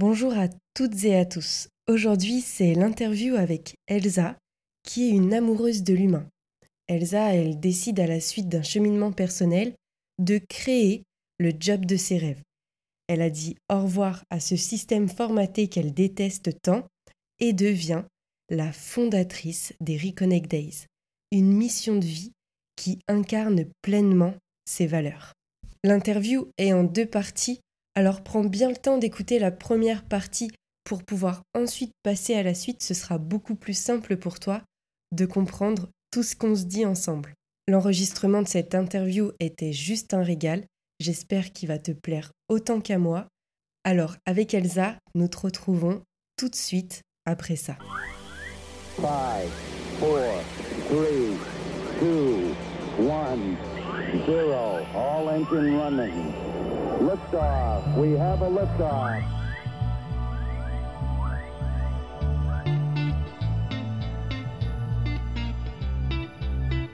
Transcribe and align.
Bonjour 0.00 0.36
à 0.36 0.48
toutes 0.74 1.04
et 1.04 1.14
à 1.14 1.24
tous. 1.24 1.68
Aujourd'hui, 1.88 2.40
c'est 2.40 2.74
l'interview 2.74 3.36
avec 3.36 3.76
Elsa, 3.86 4.36
qui 4.82 5.04
est 5.04 5.10
une 5.10 5.32
amoureuse 5.32 5.84
de 5.84 5.94
l'humain. 5.94 6.28
Elsa, 6.88 7.32
elle 7.32 7.60
décide 7.60 8.00
à 8.00 8.08
la 8.08 8.18
suite 8.18 8.48
d'un 8.48 8.64
cheminement 8.64 9.12
personnel 9.12 9.72
de 10.18 10.38
créer 10.38 11.04
le 11.38 11.52
job 11.56 11.86
de 11.86 11.94
ses 11.94 12.18
rêves. 12.18 12.42
Elle 13.06 13.22
a 13.22 13.30
dit 13.30 13.54
au 13.70 13.82
revoir 13.82 14.24
à 14.30 14.40
ce 14.40 14.56
système 14.56 15.08
formaté 15.08 15.68
qu'elle 15.68 15.94
déteste 15.94 16.60
tant 16.60 16.88
et 17.38 17.52
devient 17.52 18.02
la 18.50 18.72
fondatrice 18.72 19.74
des 19.80 19.96
Reconnect 19.96 20.50
Days, 20.50 20.86
une 21.30 21.52
mission 21.52 21.94
de 21.94 22.04
vie 22.04 22.32
qui 22.74 22.98
incarne 23.06 23.66
pleinement 23.80 24.34
ses 24.64 24.88
valeurs. 24.88 25.34
L'interview 25.84 26.48
est 26.58 26.72
en 26.72 26.82
deux 26.82 27.06
parties 27.06 27.60
alors 27.94 28.22
prends 28.22 28.44
bien 28.44 28.68
le 28.68 28.76
temps 28.76 28.98
d'écouter 28.98 29.38
la 29.38 29.50
première 29.50 30.04
partie 30.04 30.50
pour 30.84 31.02
pouvoir 31.02 31.42
ensuite 31.54 31.92
passer 32.02 32.34
à 32.34 32.42
la 32.42 32.54
suite, 32.54 32.82
ce 32.82 32.94
sera 32.94 33.18
beaucoup 33.18 33.54
plus 33.54 33.76
simple 33.76 34.16
pour 34.16 34.38
toi 34.38 34.62
de 35.12 35.26
comprendre 35.26 35.88
tout 36.10 36.22
ce 36.22 36.36
qu'on 36.36 36.54
se 36.54 36.64
dit 36.64 36.84
ensemble. 36.84 37.34
L'enregistrement 37.68 38.42
de 38.42 38.48
cette 38.48 38.74
interview 38.74 39.32
était 39.40 39.72
juste 39.72 40.12
un 40.12 40.22
régal, 40.22 40.64
j'espère 41.00 41.52
qu'il 41.52 41.68
va 41.68 41.78
te 41.78 41.92
plaire 41.92 42.32
autant 42.48 42.80
qu'à 42.80 42.98
moi. 42.98 43.26
Alors 43.84 44.16
avec 44.26 44.52
Elsa, 44.52 44.96
nous 45.14 45.28
te 45.28 45.38
retrouvons 45.38 46.02
tout 46.36 46.48
de 46.48 46.56
suite 46.56 47.02
après 47.24 47.56
ça. 47.56 47.78
5, 48.96 49.02
4, 49.02 49.46
3, 50.00 50.44
2, 52.00 52.54
1, 53.00 53.38
0, 54.26 54.52
all 54.94 55.28
engine 55.28 55.76
running. 55.76 56.53
A 56.94 57.80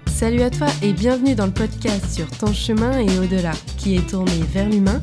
Salut 0.06 0.42
à 0.42 0.50
toi 0.50 0.66
et 0.82 0.92
bienvenue 0.92 1.34
dans 1.34 1.46
le 1.46 1.52
podcast 1.52 2.10
sur 2.10 2.26
ton 2.30 2.52
chemin 2.52 2.98
et 2.98 3.18
au-delà, 3.18 3.52
qui 3.76 3.96
est 3.96 4.08
tourné 4.08 4.32
vers 4.52 4.68
l'humain 4.68 5.00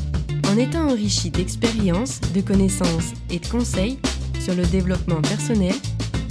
en 0.51 0.57
étant 0.57 0.89
enrichi 0.89 1.29
d'expériences, 1.29 2.19
de 2.33 2.41
connaissances 2.41 3.13
et 3.29 3.39
de 3.39 3.47
conseils 3.47 3.99
sur 4.39 4.55
le 4.55 4.65
développement 4.65 5.21
personnel, 5.21 5.75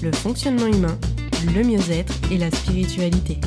le 0.02 0.10
fonctionnement 0.12 0.66
humain, 0.66 0.98
le 1.54 1.62
mieux-être 1.62 2.14
et 2.32 2.38
la 2.38 2.50
spiritualité. 2.50 3.38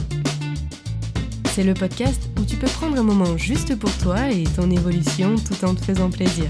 C'est 1.60 1.66
le 1.66 1.74
podcast 1.74 2.30
où 2.40 2.46
tu 2.46 2.56
peux 2.56 2.68
prendre 2.68 2.98
un 2.98 3.04
moment 3.04 3.36
juste 3.36 3.78
pour 3.78 3.92
toi 3.98 4.32
et 4.32 4.46
ton 4.46 4.72
évolution 4.72 5.36
tout 5.36 5.66
en 5.66 5.76
te 5.76 5.84
faisant 5.84 6.10
plaisir. 6.10 6.46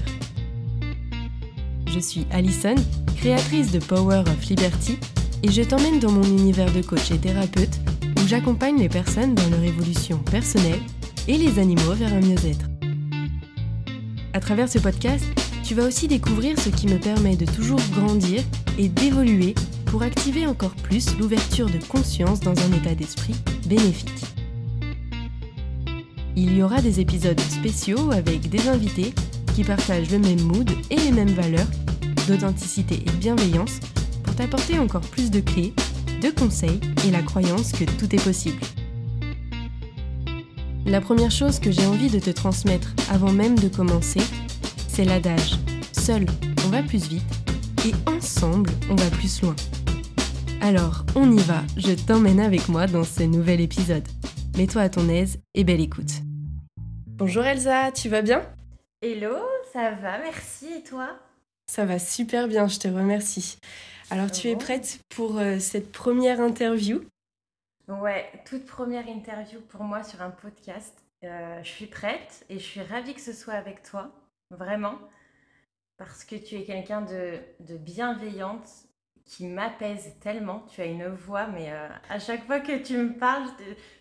Je 1.92 1.98
suis 1.98 2.28
Alison, 2.30 2.76
créatrice 3.16 3.72
de 3.72 3.80
Power 3.80 4.20
of 4.20 4.44
Liberty, 4.48 4.98
et 5.42 5.50
je 5.50 5.62
t'emmène 5.62 5.98
dans 5.98 6.12
mon 6.12 6.22
univers 6.22 6.72
de 6.72 6.80
coach 6.80 7.10
et 7.10 7.18
thérapeute 7.18 7.80
où 8.22 8.28
j'accompagne 8.28 8.78
les 8.78 8.88
personnes 8.88 9.34
dans 9.34 9.50
leur 9.50 9.64
évolution 9.64 10.18
personnelle 10.18 10.78
et 11.26 11.36
les 11.36 11.58
animaux 11.58 11.94
vers 11.94 12.14
un 12.14 12.20
mieux-être. 12.20 12.70
À 14.32 14.38
travers 14.38 14.68
ce 14.68 14.78
podcast, 14.78 15.24
tu 15.64 15.74
vas 15.74 15.88
aussi 15.88 16.06
découvrir 16.06 16.56
ce 16.56 16.68
qui 16.68 16.86
me 16.86 17.00
permet 17.00 17.34
de 17.34 17.46
toujours 17.46 17.80
grandir 17.96 18.44
et 18.78 18.88
d'évoluer 18.88 19.56
pour 19.86 20.04
activer 20.04 20.46
encore 20.46 20.76
plus 20.84 21.18
l'ouverture 21.18 21.68
de 21.68 21.84
conscience 21.88 22.38
dans 22.38 22.54
un 22.56 22.72
état 22.76 22.94
d'esprit 22.94 23.34
bénéfique. 23.66 24.39
Il 26.42 26.56
y 26.56 26.62
aura 26.62 26.80
des 26.80 27.00
épisodes 27.00 27.38
spéciaux 27.38 28.12
avec 28.12 28.48
des 28.48 28.66
invités 28.66 29.12
qui 29.54 29.62
partagent 29.62 30.10
le 30.10 30.18
même 30.18 30.40
mood 30.40 30.70
et 30.88 30.96
les 30.96 31.12
mêmes 31.12 31.34
valeurs 31.34 31.66
d'authenticité 32.26 32.94
et 32.94 33.10
de 33.10 33.16
bienveillance 33.16 33.78
pour 34.22 34.34
t'apporter 34.34 34.78
encore 34.78 35.02
plus 35.02 35.30
de 35.30 35.40
clés, 35.40 35.74
de 36.22 36.30
conseils 36.30 36.80
et 37.06 37.10
la 37.10 37.20
croyance 37.20 37.72
que 37.72 37.84
tout 37.84 38.14
est 38.14 38.24
possible. 38.24 38.58
La 40.86 41.02
première 41.02 41.30
chose 41.30 41.58
que 41.58 41.70
j'ai 41.70 41.84
envie 41.84 42.08
de 42.08 42.18
te 42.18 42.30
transmettre 42.30 42.94
avant 43.10 43.32
même 43.32 43.58
de 43.58 43.68
commencer, 43.68 44.22
c'est 44.88 45.04
l'adage. 45.04 45.58
Seul, 45.92 46.24
on 46.64 46.70
va 46.70 46.82
plus 46.82 47.06
vite 47.06 47.22
et 47.84 47.92
ensemble, 48.10 48.70
on 48.88 48.94
va 48.94 49.10
plus 49.10 49.42
loin. 49.42 49.56
Alors, 50.62 51.04
on 51.16 51.30
y 51.30 51.40
va, 51.42 51.62
je 51.76 51.92
t'emmène 51.92 52.40
avec 52.40 52.70
moi 52.70 52.86
dans 52.86 53.04
ce 53.04 53.24
nouvel 53.24 53.60
épisode. 53.60 54.08
Mets-toi 54.56 54.80
à 54.80 54.88
ton 54.88 55.06
aise 55.10 55.38
et 55.54 55.64
belle 55.64 55.82
écoute. 55.82 56.22
Bonjour 57.20 57.44
Elsa, 57.44 57.92
tu 57.92 58.08
vas 58.08 58.22
bien? 58.22 58.42
Hello, 59.02 59.36
ça 59.74 59.90
va, 59.90 60.16
merci. 60.16 60.72
Et 60.72 60.82
toi? 60.82 61.18
Ça 61.66 61.84
va 61.84 61.98
super 61.98 62.48
bien, 62.48 62.66
je 62.66 62.78
te 62.78 62.88
remercie. 62.88 63.58
Alors, 64.08 64.30
tu 64.30 64.48
es 64.48 64.56
prête 64.56 65.00
pour 65.10 65.38
euh, 65.38 65.58
cette 65.58 65.92
première 65.92 66.40
interview? 66.40 67.02
Ouais, 67.88 68.32
toute 68.46 68.64
première 68.64 69.06
interview 69.06 69.60
pour 69.60 69.82
moi 69.82 70.02
sur 70.02 70.22
un 70.22 70.30
podcast. 70.30 71.04
Euh, 71.22 71.62
je 71.62 71.68
suis 71.68 71.88
prête 71.88 72.46
et 72.48 72.58
je 72.58 72.64
suis 72.64 72.80
ravie 72.80 73.12
que 73.12 73.20
ce 73.20 73.34
soit 73.34 73.52
avec 73.52 73.82
toi, 73.82 74.10
vraiment, 74.48 74.98
parce 75.98 76.24
que 76.24 76.36
tu 76.36 76.54
es 76.54 76.64
quelqu'un 76.64 77.02
de, 77.02 77.38
bienveillante 77.76 78.66
qui 79.26 79.46
m'apaise 79.46 80.14
tellement. 80.22 80.64
Tu 80.72 80.80
as 80.80 80.86
une 80.86 81.08
voix, 81.08 81.48
mais 81.48 81.70
euh, 81.70 81.86
à 82.08 82.18
chaque 82.18 82.46
fois 82.46 82.60
que 82.60 82.78
tu 82.82 82.96
me 82.96 83.12
parles, 83.18 83.46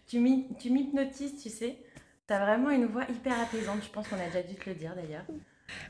tu 0.08 0.20
m'hypnotises, 0.20 1.44
tu 1.44 1.50
sais. 1.50 1.84
T'as 2.30 2.46
vraiment 2.46 2.70
une 2.70 2.86
voix 2.86 3.06
hyper 3.10 3.40
apaisante, 3.40 3.80
je 3.84 3.90
pense 3.90 4.08
qu'on 4.08 4.16
a 4.18 4.28
déjà 4.28 4.44
dû 4.44 4.54
te 4.54 4.70
le 4.70 4.76
dire 4.76 4.94
d'ailleurs. 4.96 5.26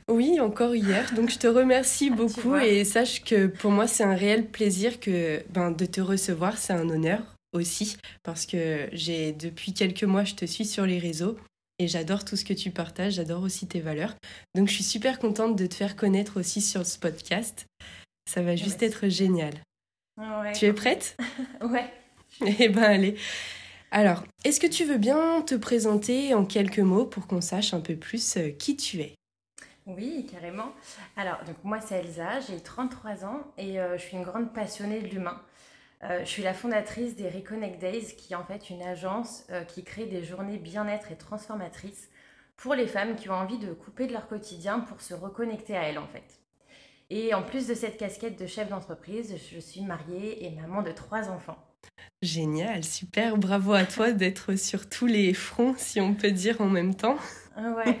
Oui, 0.08 0.40
encore 0.40 0.74
hier. 0.74 1.12
Donc 1.12 1.28
je 1.28 1.38
te 1.38 1.46
remercie 1.46 2.08
ah, 2.10 2.16
beaucoup 2.16 2.56
et 2.56 2.82
sache 2.84 3.22
que 3.22 3.46
pour 3.46 3.70
moi 3.70 3.86
c'est 3.86 4.04
un 4.04 4.14
réel 4.14 4.46
plaisir 4.46 5.00
que 5.00 5.44
ben, 5.50 5.70
de 5.70 5.84
te 5.84 6.00
recevoir, 6.00 6.56
c'est 6.56 6.72
un 6.72 6.88
honneur 6.88 7.20
aussi 7.52 7.98
parce 8.22 8.46
que 8.46 8.88
j'ai 8.92 9.32
depuis 9.32 9.74
quelques 9.74 10.04
mois 10.04 10.24
je 10.24 10.34
te 10.34 10.46
suis 10.46 10.64
sur 10.64 10.86
les 10.86 10.98
réseaux 10.98 11.36
et 11.78 11.88
j'adore 11.88 12.24
tout 12.24 12.36
ce 12.36 12.46
que 12.46 12.54
tu 12.54 12.70
partages, 12.70 13.14
j'adore 13.14 13.42
aussi 13.42 13.66
tes 13.66 13.80
valeurs. 13.80 14.14
Donc 14.54 14.68
je 14.68 14.72
suis 14.72 14.84
super 14.84 15.18
contente 15.18 15.56
de 15.56 15.66
te 15.66 15.74
faire 15.74 15.94
connaître 15.94 16.40
aussi 16.40 16.62
sur 16.62 16.86
ce 16.86 16.98
podcast. 16.98 17.66
Ça 18.26 18.40
va 18.40 18.56
juste 18.56 18.82
être 18.82 19.10
génial. 19.10 19.52
tu 20.54 20.64
es 20.64 20.72
prête? 20.72 21.18
Ouais. 21.60 21.84
Eh 22.40 22.70
ben 22.70 22.82
allez. 22.82 23.16
Alors, 23.92 24.22
est-ce 24.44 24.60
que 24.60 24.68
tu 24.68 24.84
veux 24.84 24.98
bien 24.98 25.42
te 25.42 25.56
présenter 25.56 26.32
en 26.32 26.44
quelques 26.44 26.78
mots 26.78 27.06
pour 27.06 27.26
qu'on 27.26 27.40
sache 27.40 27.74
un 27.74 27.80
peu 27.80 27.96
plus 27.96 28.36
euh, 28.36 28.50
qui 28.50 28.76
tu 28.76 29.00
es? 29.00 29.14
Oui, 29.84 30.28
carrément. 30.30 30.72
Alors, 31.16 31.40
moi 31.64 31.80
c'est 31.80 31.96
Elsa, 31.96 32.38
j'ai 32.38 32.60
33 32.60 33.24
ans 33.24 33.40
et 33.58 33.80
euh, 33.80 33.98
je 33.98 34.02
suis 34.02 34.16
une 34.16 34.22
grande 34.22 34.52
passionnée 34.52 35.00
de 35.00 35.08
l'humain. 35.08 35.42
Euh, 36.04 36.20
je 36.20 36.30
suis 36.30 36.44
la 36.44 36.54
fondatrice 36.54 37.16
des 37.16 37.28
Reconnect 37.28 37.80
Days, 37.80 38.14
qui 38.16 38.32
est 38.32 38.36
en 38.36 38.44
fait 38.44 38.70
une 38.70 38.82
agence 38.82 39.44
qui 39.66 39.82
crée 39.82 40.06
des 40.06 40.22
journées 40.22 40.58
bien-être 40.58 41.10
et 41.10 41.16
transformatrices 41.16 42.10
pour 42.56 42.76
les 42.76 42.86
femmes 42.86 43.16
qui 43.16 43.28
ont 43.28 43.34
envie 43.34 43.58
de 43.58 43.72
couper 43.72 44.06
de 44.06 44.12
leur 44.12 44.28
quotidien 44.28 44.78
pour 44.80 45.00
se 45.00 45.14
reconnecter 45.14 45.76
à 45.76 45.82
elles 45.82 45.98
en 45.98 46.06
fait. 46.06 46.40
Et 47.10 47.34
en 47.34 47.42
plus 47.42 47.66
de 47.66 47.74
cette 47.74 47.96
casquette 47.96 48.40
de 48.40 48.46
chef 48.46 48.68
d'entreprise, 48.68 49.34
je 49.52 49.58
suis 49.58 49.82
mariée 49.82 50.46
et 50.46 50.50
maman 50.50 50.82
de 50.82 50.92
trois 50.92 51.28
enfants. 51.28 51.58
Génial, 52.22 52.84
super, 52.84 53.38
bravo 53.38 53.72
à 53.72 53.84
toi 53.84 54.12
d'être 54.12 54.54
sur 54.54 54.90
tous 54.90 55.06
les 55.06 55.32
fronts, 55.32 55.74
si 55.78 56.02
on 56.02 56.12
peut 56.12 56.30
dire 56.30 56.60
en 56.60 56.68
même 56.68 56.94
temps. 56.94 57.16
Ah 57.56 57.72
ouais. 57.72 57.98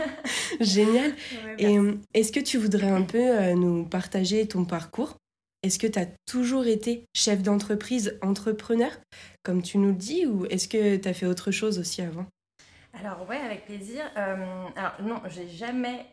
Génial. 0.60 1.12
Et 1.56 1.78
euh, 1.78 1.94
est-ce 2.12 2.32
que 2.32 2.40
tu 2.40 2.58
voudrais 2.58 2.90
un 2.90 3.02
peu 3.02 3.18
euh, 3.18 3.54
nous 3.54 3.84
partager 3.84 4.48
ton 4.48 4.64
parcours? 4.64 5.16
Est-ce 5.62 5.78
que 5.78 5.86
tu 5.86 6.00
as 6.00 6.06
toujours 6.26 6.66
été 6.66 7.04
chef 7.14 7.42
d'entreprise, 7.42 8.18
entrepreneur, 8.22 8.90
comme 9.44 9.62
tu 9.62 9.78
nous 9.78 9.90
le 9.90 9.94
dis, 9.94 10.26
ou 10.26 10.46
est-ce 10.46 10.66
que 10.66 10.96
tu 10.96 11.08
as 11.08 11.14
fait 11.14 11.26
autre 11.26 11.52
chose 11.52 11.78
aussi 11.78 12.02
avant? 12.02 12.26
Alors 12.92 13.28
ouais, 13.28 13.38
avec 13.38 13.66
plaisir. 13.66 14.02
Euh, 14.16 14.64
alors 14.74 14.94
non, 15.00 15.22
j'ai 15.28 15.48
jamais, 15.48 16.06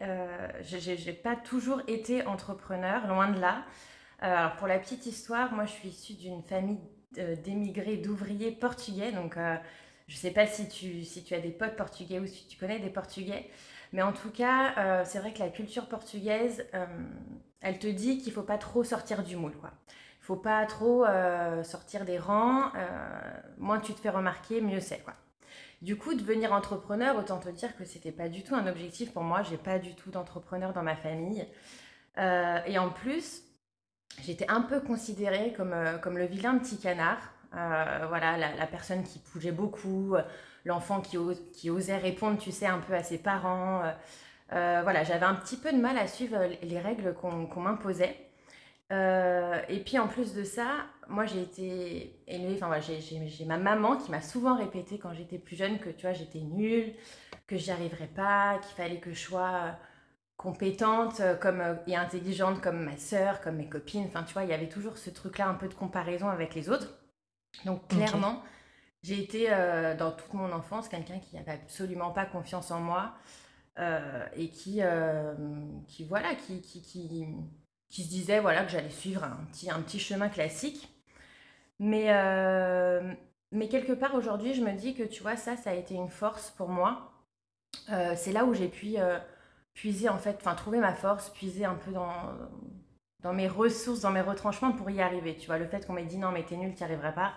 j'ai 0.64 1.14
pas 1.14 1.36
toujours 1.36 1.82
été 1.88 2.24
entrepreneur, 2.28 3.08
loin 3.08 3.32
de 3.32 3.40
là. 3.40 3.66
alors 4.20 4.56
pour 4.58 4.68
la 4.68 4.78
petite 4.78 5.08
histoire, 5.08 5.54
moi 5.54 5.66
je 5.66 5.72
suis 5.72 5.90
issue 5.90 6.14
d'une 6.14 6.44
famille 6.44 6.78
d'émigrés, 7.12 7.98
d'ouvriers 7.98 8.52
portugais. 8.52 9.12
Donc, 9.12 9.38
euh, 9.38 9.56
je 10.08 10.16
ne 10.16 10.20
sais 10.20 10.32
pas 10.32 10.46
si 10.46 10.68
tu, 10.68 11.04
si 11.04 11.24
tu 11.24 11.34
as 11.34 11.40
des 11.40 11.52
potes 11.52 11.76
portugais 11.76 12.20
ou 12.20 12.28
si 12.28 12.48
tu 12.48 12.58
connais 12.58 12.80
des 12.80 12.90
portugais. 12.90 13.50
Mais 13.94 14.02
en 14.02 14.12
tout 14.14 14.30
cas, 14.30 14.74
euh, 14.78 15.04
c'est 15.06 15.20
vrai 15.20 15.34
que 15.34 15.40
la 15.40 15.50
culture 15.50 15.88
portugaise, 15.88 16.66
euh, 16.74 16.86
elle 17.62 17.80
te 17.80 17.88
dit 17.88 18.18
qu'il 18.18 18.30
ne 18.30 18.36
faut 18.36 18.44
pas 18.44 18.58
trop 18.58 18.84
sortir 18.84 19.24
du 19.24 19.36
moule. 19.36 19.54
Il 19.54 20.34
ne 20.34 20.36
faut 20.36 20.36
pas 20.36 20.66
trop 20.66 21.06
sortir 21.64 22.04
des 22.04 22.20
rangs. 22.20 22.74
moins 23.58 23.80
tu 23.80 23.94
te 23.94 24.02
fais 24.02 24.10
remarquer, 24.10 24.60
mieux 24.60 24.82
c'est. 24.82 25.00
Quoi. 25.00 25.14
Du 25.82 25.96
coup, 25.96 26.14
devenir 26.16 26.52
entrepreneur, 26.52 27.16
autant 27.16 27.40
te 27.40 27.48
dire 27.48 27.78
que 27.78 27.86
ce 27.86 27.96
n'était 27.96 28.12
pas 28.12 28.28
du 28.28 28.44
tout 28.44 28.54
un 28.54 28.68
objectif 28.68 29.14
pour 29.14 29.24
moi. 29.24 29.42
J'ai 29.44 29.56
pas 29.56 29.80
du 29.80 29.96
tout 29.96 30.12
d'entrepreneur 30.12 30.74
dans 30.74 30.84
ma 30.84 30.98
famille. 30.98 31.48
et 32.18 32.78
en 32.78 32.90
plus, 32.90 33.47
j'étais 34.22 34.50
un 34.50 34.62
peu 34.62 34.80
considérée 34.80 35.54
comme, 35.56 35.74
euh, 35.74 35.98
comme 35.98 36.18
le 36.18 36.26
vilain 36.26 36.58
petit 36.58 36.78
canard. 36.78 37.34
Euh, 37.56 38.06
voilà, 38.08 38.38
la, 38.38 38.68
personne 38.68 39.04
qui 39.04 39.22
bougeait 39.34 39.52
beaucoup, 39.52 40.16
l'enfant 40.66 41.02
qui, 41.02 41.70
osait 41.70 41.98
répondre, 41.98 42.38
tu 42.38 42.52
sais, 42.52 42.68
un 42.68 42.80
peu 42.80 42.94
à 42.94 43.04
ses 43.04 43.18
parents. 43.18 43.84
voilà, 44.52 45.04
j'avais 45.06 45.26
un 45.26 45.36
petit 45.36 45.56
peu 45.56 45.72
de 45.72 45.78
mal 45.78 45.98
à 45.98 46.08
suivre 46.08 46.38
les 46.62 46.80
règles 46.80 47.14
qu'on 47.14 47.62
m'imposait. 47.62 48.18
et 48.92 49.84
puis 49.86 49.98
en 49.98 50.08
plus 50.08 50.34
de 50.34 50.44
ça, 50.44 50.68
moi 51.08 51.26
j'ai 51.26 51.42
été 51.42 52.20
élevée, 52.28 52.60
enfin 52.62 52.80
j'ai 52.82 53.46
ma 53.46 53.58
maman 53.58 53.96
qui 53.96 54.12
m'a 54.12 54.22
souvent 54.22 54.58
répété 54.58 55.00
quand 55.00 55.14
j'étais 55.14 55.38
plus 55.38 55.56
jeune 55.56 55.80
que 55.80 55.90
tu 55.90 56.02
vois 56.06 56.14
j'étais 56.14 56.42
nulle, 56.42 56.94
que 57.48 57.56
j'y 57.56 57.72
arriverais 57.72 58.10
pas, 58.14 58.60
qu'il 58.60 58.76
fallait 58.76 59.00
que 59.00 59.14
je 59.14 59.20
sois 59.20 59.78
compétente 60.38 61.22
comme, 61.42 61.64
et 61.88 61.96
intelligente 61.96 62.62
comme 62.62 62.84
ma 62.84 62.96
sœur, 62.98 63.42
comme 63.42 63.58
mes 63.58 63.68
copines. 63.68 64.06
Enfin 64.08 64.24
tu 64.24 64.34
vois, 64.34 64.44
il 64.44 64.50
y 64.50 64.54
avait 64.54 64.70
toujours 64.70 64.98
ce 64.98 65.10
truc-là 65.10 65.48
un 65.48 65.56
peu 65.56 65.68
de 65.68 65.74
comparaison 65.74 66.30
avec 66.30 66.56
les 66.56 66.70
autres. 66.70 66.94
Donc 67.66 67.88
clairement, 67.88 68.44
j'ai 69.04 69.22
été 69.22 69.48
euh, 69.50 69.96
dans 69.96 70.12
toute 70.12 70.34
mon 70.34 70.52
enfance 70.52 70.90
quelqu'un 70.90 71.20
qui 71.20 71.36
n'avait 71.36 71.52
absolument 71.52 72.12
pas 72.12 72.26
confiance 72.26 72.72
en 72.72 72.80
moi 72.80 73.14
euh, 73.80 74.26
et 74.36 74.50
qui, 74.50 74.80
euh, 74.82 75.34
qui 75.88 76.04
voilà, 76.04 76.36
qui, 76.36 76.62
qui, 76.62 76.82
qui, 76.82 77.26
qui, 77.90 78.04
se 78.04 78.10
disait 78.10 78.40
voilà 78.40 78.64
que 78.64 78.72
j'allais 78.72 78.90
suivre 78.90 79.24
un 79.24 79.46
petit, 79.52 79.70
un 79.70 79.82
petit 79.82 80.00
chemin 80.00 80.30
classique. 80.30 80.90
Mais, 81.80 82.08
mais 83.52 83.70
quelque 83.70 83.94
part 83.94 84.16
aujourd'hui, 84.16 84.56
je 84.56 84.62
me 84.62 84.74
dis 84.74 84.96
que 84.96 85.04
tu 85.04 85.22
vois 85.22 85.38
ça, 85.38 85.56
ça 85.56 85.70
a 85.70 85.74
été 85.74 85.94
une 85.94 86.10
force 86.10 86.50
pour 86.52 86.70
moi. 86.70 87.12
c'est 87.88 88.32
là 88.34 88.46
où 88.46 88.54
j'ai 88.56 88.68
pu 88.68 88.96
puiser 89.78 90.10
en 90.10 90.18
fait, 90.18 90.38
enfin 90.42 90.56
trouver 90.56 90.80
ma 90.80 90.94
force, 90.94 91.30
puiser 91.30 91.64
un 91.64 91.76
peu 91.76 91.92
dans 91.92 92.12
dans 93.22 93.34
mes 93.34 93.48
ressources, 93.48 94.02
dans 94.02 94.12
mes 94.12 94.22
retranchements 94.22 94.72
pour 94.72 94.90
y 94.90 95.02
arriver. 95.02 95.36
Tu 95.36 95.48
vois, 95.48 95.58
le 95.58 95.68
fait 95.68 95.86
qu'on 95.86 95.94
m'ait 95.94 96.06
dit 96.06 96.18
non, 96.18 96.32
mais 96.32 96.44
t'es 96.44 96.56
nul, 96.56 96.74
t'y 96.74 96.84
arriveras 96.84 97.12
pas, 97.12 97.34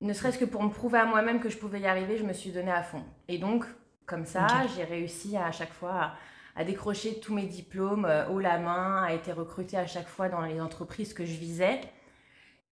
ne 0.00 0.12
serait-ce 0.12 0.38
que 0.38 0.44
pour 0.44 0.62
me 0.62 0.70
prouver 0.70 0.98
à 0.98 1.04
moi-même 1.04 1.40
que 1.40 1.48
je 1.48 1.58
pouvais 1.58 1.80
y 1.80 1.86
arriver, 1.86 2.16
je 2.16 2.24
me 2.24 2.32
suis 2.32 2.50
donnée 2.50 2.72
à 2.72 2.82
fond. 2.82 3.04
Et 3.28 3.38
donc, 3.38 3.64
comme 4.06 4.24
ça, 4.24 4.46
j'ai 4.74 4.84
réussi 4.84 5.36
à, 5.36 5.52
chaque 5.52 5.72
fois 5.72 6.12
à, 6.56 6.64
décrocher 6.64 7.20
tous 7.20 7.34
mes 7.34 7.46
diplômes 7.46 8.06
euh, 8.06 8.26
haut 8.28 8.40
la 8.40 8.58
main, 8.58 9.04
à 9.04 9.12
été 9.12 9.32
recrutée 9.32 9.76
à 9.76 9.86
chaque 9.86 10.08
fois 10.08 10.28
dans 10.28 10.40
les 10.40 10.60
entreprises 10.60 11.14
que 11.14 11.24
je 11.24 11.36
visais. 11.38 11.80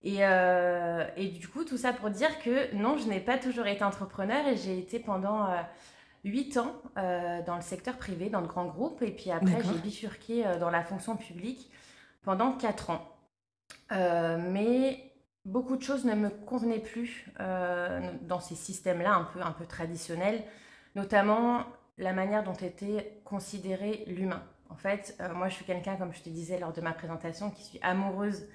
Et, 0.02 0.24
euh, 0.24 1.06
et 1.16 1.28
du 1.28 1.48
coup, 1.48 1.64
tout 1.64 1.76
ça 1.76 1.92
pour 1.92 2.10
dire 2.10 2.38
que 2.40 2.74
non, 2.74 2.96
je 2.96 3.08
n'ai 3.08 3.20
pas 3.20 3.38
toujours 3.38 3.66
été 3.66 3.84
entrepreneur 3.84 4.46
et 4.46 4.56
j'ai 4.56 4.78
été 4.78 4.98
pendant 4.98 5.46
euh, 5.46 5.60
huit 6.24 6.56
ans 6.56 6.74
dans 6.96 7.56
le 7.56 7.62
secteur 7.62 7.96
privé, 7.96 8.28
dans 8.30 8.42
de 8.42 8.46
grands 8.46 8.66
groupes. 8.66 9.02
Et 9.02 9.10
puis 9.10 9.30
après, 9.30 9.62
j'ai 9.62 9.78
bifurqué 9.78 10.44
dans 10.60 10.70
la 10.70 10.82
fonction 10.82 11.16
publique 11.16 11.70
pendant 12.22 12.52
quatre 12.52 12.90
ans. 12.90 13.16
mais 13.90 15.08
beaucoup 15.48 15.76
de 15.76 15.82
choses 15.82 16.04
ne 16.04 16.14
me 16.14 16.28
convenaient 16.28 16.78
plus 16.78 17.26
euh, 17.40 18.00
dans 18.22 18.40
ces 18.40 18.54
systèmes-là 18.54 19.14
un 19.14 19.24
peu, 19.24 19.40
un 19.40 19.52
peu 19.52 19.64
traditionnels, 19.64 20.42
notamment 20.94 21.64
la 21.96 22.12
manière 22.12 22.44
dont 22.44 22.54
était 22.54 23.20
considéré 23.24 24.04
l'humain. 24.06 24.42
En 24.68 24.76
fait, 24.76 25.16
euh, 25.20 25.32
moi, 25.34 25.48
je 25.48 25.54
suis 25.54 25.64
quelqu'un, 25.64 25.96
comme 25.96 26.12
je 26.12 26.22
te 26.22 26.28
disais 26.28 26.58
lors 26.58 26.72
de 26.72 26.80
ma 26.80 26.92
présentation, 26.92 27.50
qui 27.50 27.62
suis 27.62 27.78
amoureuse 27.82 28.46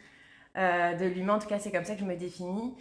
euh, 0.56 0.94
de 0.94 1.06
l'humain. 1.06 1.36
En 1.36 1.39
tout 1.39 1.48
cas, 1.48 1.59
c'est 1.59 1.71
comme 1.71 1.83
ça 1.83 1.95
que 1.95 2.01
je 2.01 2.06
me 2.06 2.16
définis. 2.16 2.75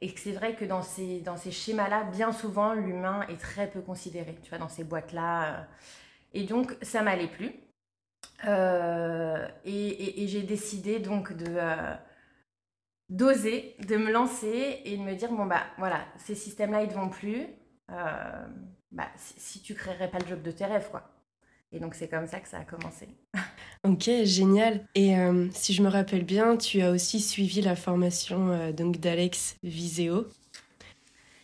Et 0.00 0.14
c'est 0.16 0.32
vrai 0.32 0.54
que 0.54 0.64
dans 0.64 0.82
ces, 0.82 1.22
schémas-là, 1.50 2.04
bien 2.04 2.32
souvent, 2.32 2.74
l'humain 2.74 3.26
est 3.28 3.40
très 3.40 3.70
peu 3.70 3.80
considéré, 3.80 4.36
tu 4.42 4.50
vois, 4.50 4.58
dans 4.58 4.68
ces 4.68 4.84
boîtes-là. 4.84 5.66
Et 6.34 6.44
donc, 6.44 6.76
ça 6.82 7.02
m'allait 7.02 7.28
plus. 7.28 7.52
et, 9.64 10.22
et 10.22 10.28
j'ai 10.28 10.42
décidé 10.42 10.98
donc 11.00 11.32
de 11.32 11.58
d'oser, 13.08 13.76
de 13.86 13.96
me 13.96 14.10
lancer 14.10 14.82
et 14.84 14.96
de 14.96 15.02
me 15.02 15.14
dire 15.14 15.30
bon 15.32 15.46
bah 15.46 15.62
voilà, 15.78 16.04
ces 16.18 16.34
systèmes-là 16.34 16.82
ils 16.82 16.90
ne 16.90 16.94
vont 16.94 17.08
plus. 17.08 17.46
Euh, 17.90 18.46
bah, 18.90 19.08
si, 19.16 19.62
tu 19.62 19.74
créerais 19.74 20.10
pas 20.10 20.18
le 20.18 20.26
job 20.26 20.42
de 20.42 20.50
tes 20.50 20.64
rêves 20.66 20.88
quoi. 20.90 21.15
Et 21.72 21.80
donc 21.80 21.94
c'est 21.94 22.08
comme 22.08 22.26
ça 22.26 22.40
que 22.40 22.48
ça 22.48 22.58
a 22.58 22.64
commencé. 22.64 23.08
ok, 23.84 24.10
génial. 24.24 24.86
Et 24.94 25.18
euh, 25.18 25.48
si 25.52 25.74
je 25.74 25.82
me 25.82 25.88
rappelle 25.88 26.24
bien, 26.24 26.56
tu 26.56 26.80
as 26.80 26.90
aussi 26.90 27.20
suivi 27.20 27.60
la 27.60 27.76
formation 27.76 28.50
euh, 28.50 28.72
donc 28.72 28.98
d'Alex 28.98 29.56
Viseo. 29.62 30.26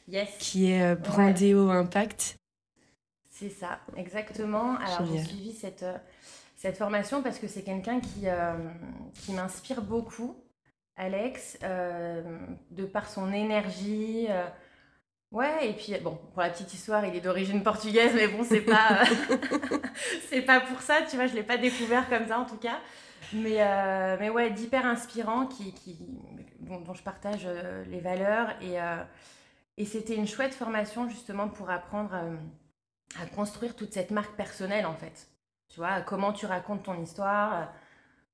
Yes. 0.08 0.28
Qui 0.38 0.70
est 0.70 0.94
Brandéo 0.96 1.70
Impact. 1.70 2.36
C'est 3.30 3.50
ça, 3.50 3.80
exactement. 3.96 4.76
Alors 4.76 5.06
j'ai 5.10 5.22
suivi 5.22 5.52
cette, 5.52 5.84
cette 6.56 6.76
formation 6.76 7.22
parce 7.22 7.38
que 7.38 7.48
c'est 7.48 7.62
quelqu'un 7.62 8.00
qui, 8.00 8.26
qui 9.22 9.32
m'inspire 9.32 9.80
beaucoup. 9.80 10.36
Alex, 10.96 11.58
euh, 11.62 12.22
de 12.70 12.84
par 12.84 13.08
son 13.08 13.32
énergie. 13.32 14.26
Euh, 15.32 15.36
ouais, 15.36 15.70
et 15.70 15.72
puis 15.72 15.94
bon, 16.02 16.18
pour 16.32 16.42
la 16.42 16.50
petite 16.50 16.72
histoire, 16.74 17.04
il 17.06 17.14
est 17.14 17.20
d'origine 17.20 17.62
portugaise, 17.62 18.12
mais 18.14 18.28
bon, 18.28 18.44
c'est 18.44 18.60
pas, 18.60 19.04
c'est 20.28 20.42
pas 20.42 20.60
pour 20.60 20.80
ça, 20.80 21.02
tu 21.08 21.16
vois, 21.16 21.26
je 21.26 21.34
l'ai 21.34 21.42
pas 21.42 21.58
découvert 21.58 22.08
comme 22.08 22.26
ça 22.26 22.38
en 22.38 22.44
tout 22.44 22.56
cas. 22.56 22.78
Mais, 23.32 23.56
euh, 23.60 24.16
mais 24.20 24.30
ouais, 24.30 24.50
d'hyper 24.50 24.84
inspirant, 24.84 25.46
qui, 25.46 25.72
qui 25.72 25.98
dont, 26.60 26.94
je 26.94 27.02
partage 27.02 27.48
les 27.88 28.00
valeurs. 28.00 28.50
Et, 28.60 28.76
et 29.78 29.86
c'était 29.86 30.16
une 30.16 30.26
chouette 30.26 30.54
formation 30.54 31.08
justement 31.08 31.48
pour 31.48 31.70
apprendre 31.70 32.14
à 32.14 33.26
construire 33.34 33.74
toute 33.74 33.92
cette 33.92 34.10
marque 34.10 34.36
personnelle 34.36 34.86
en 34.86 34.94
fait. 34.94 35.28
Tu 35.68 35.80
vois, 35.80 36.02
comment 36.02 36.32
tu 36.32 36.44
racontes 36.44 36.82
ton 36.82 37.00
histoire 37.00 37.68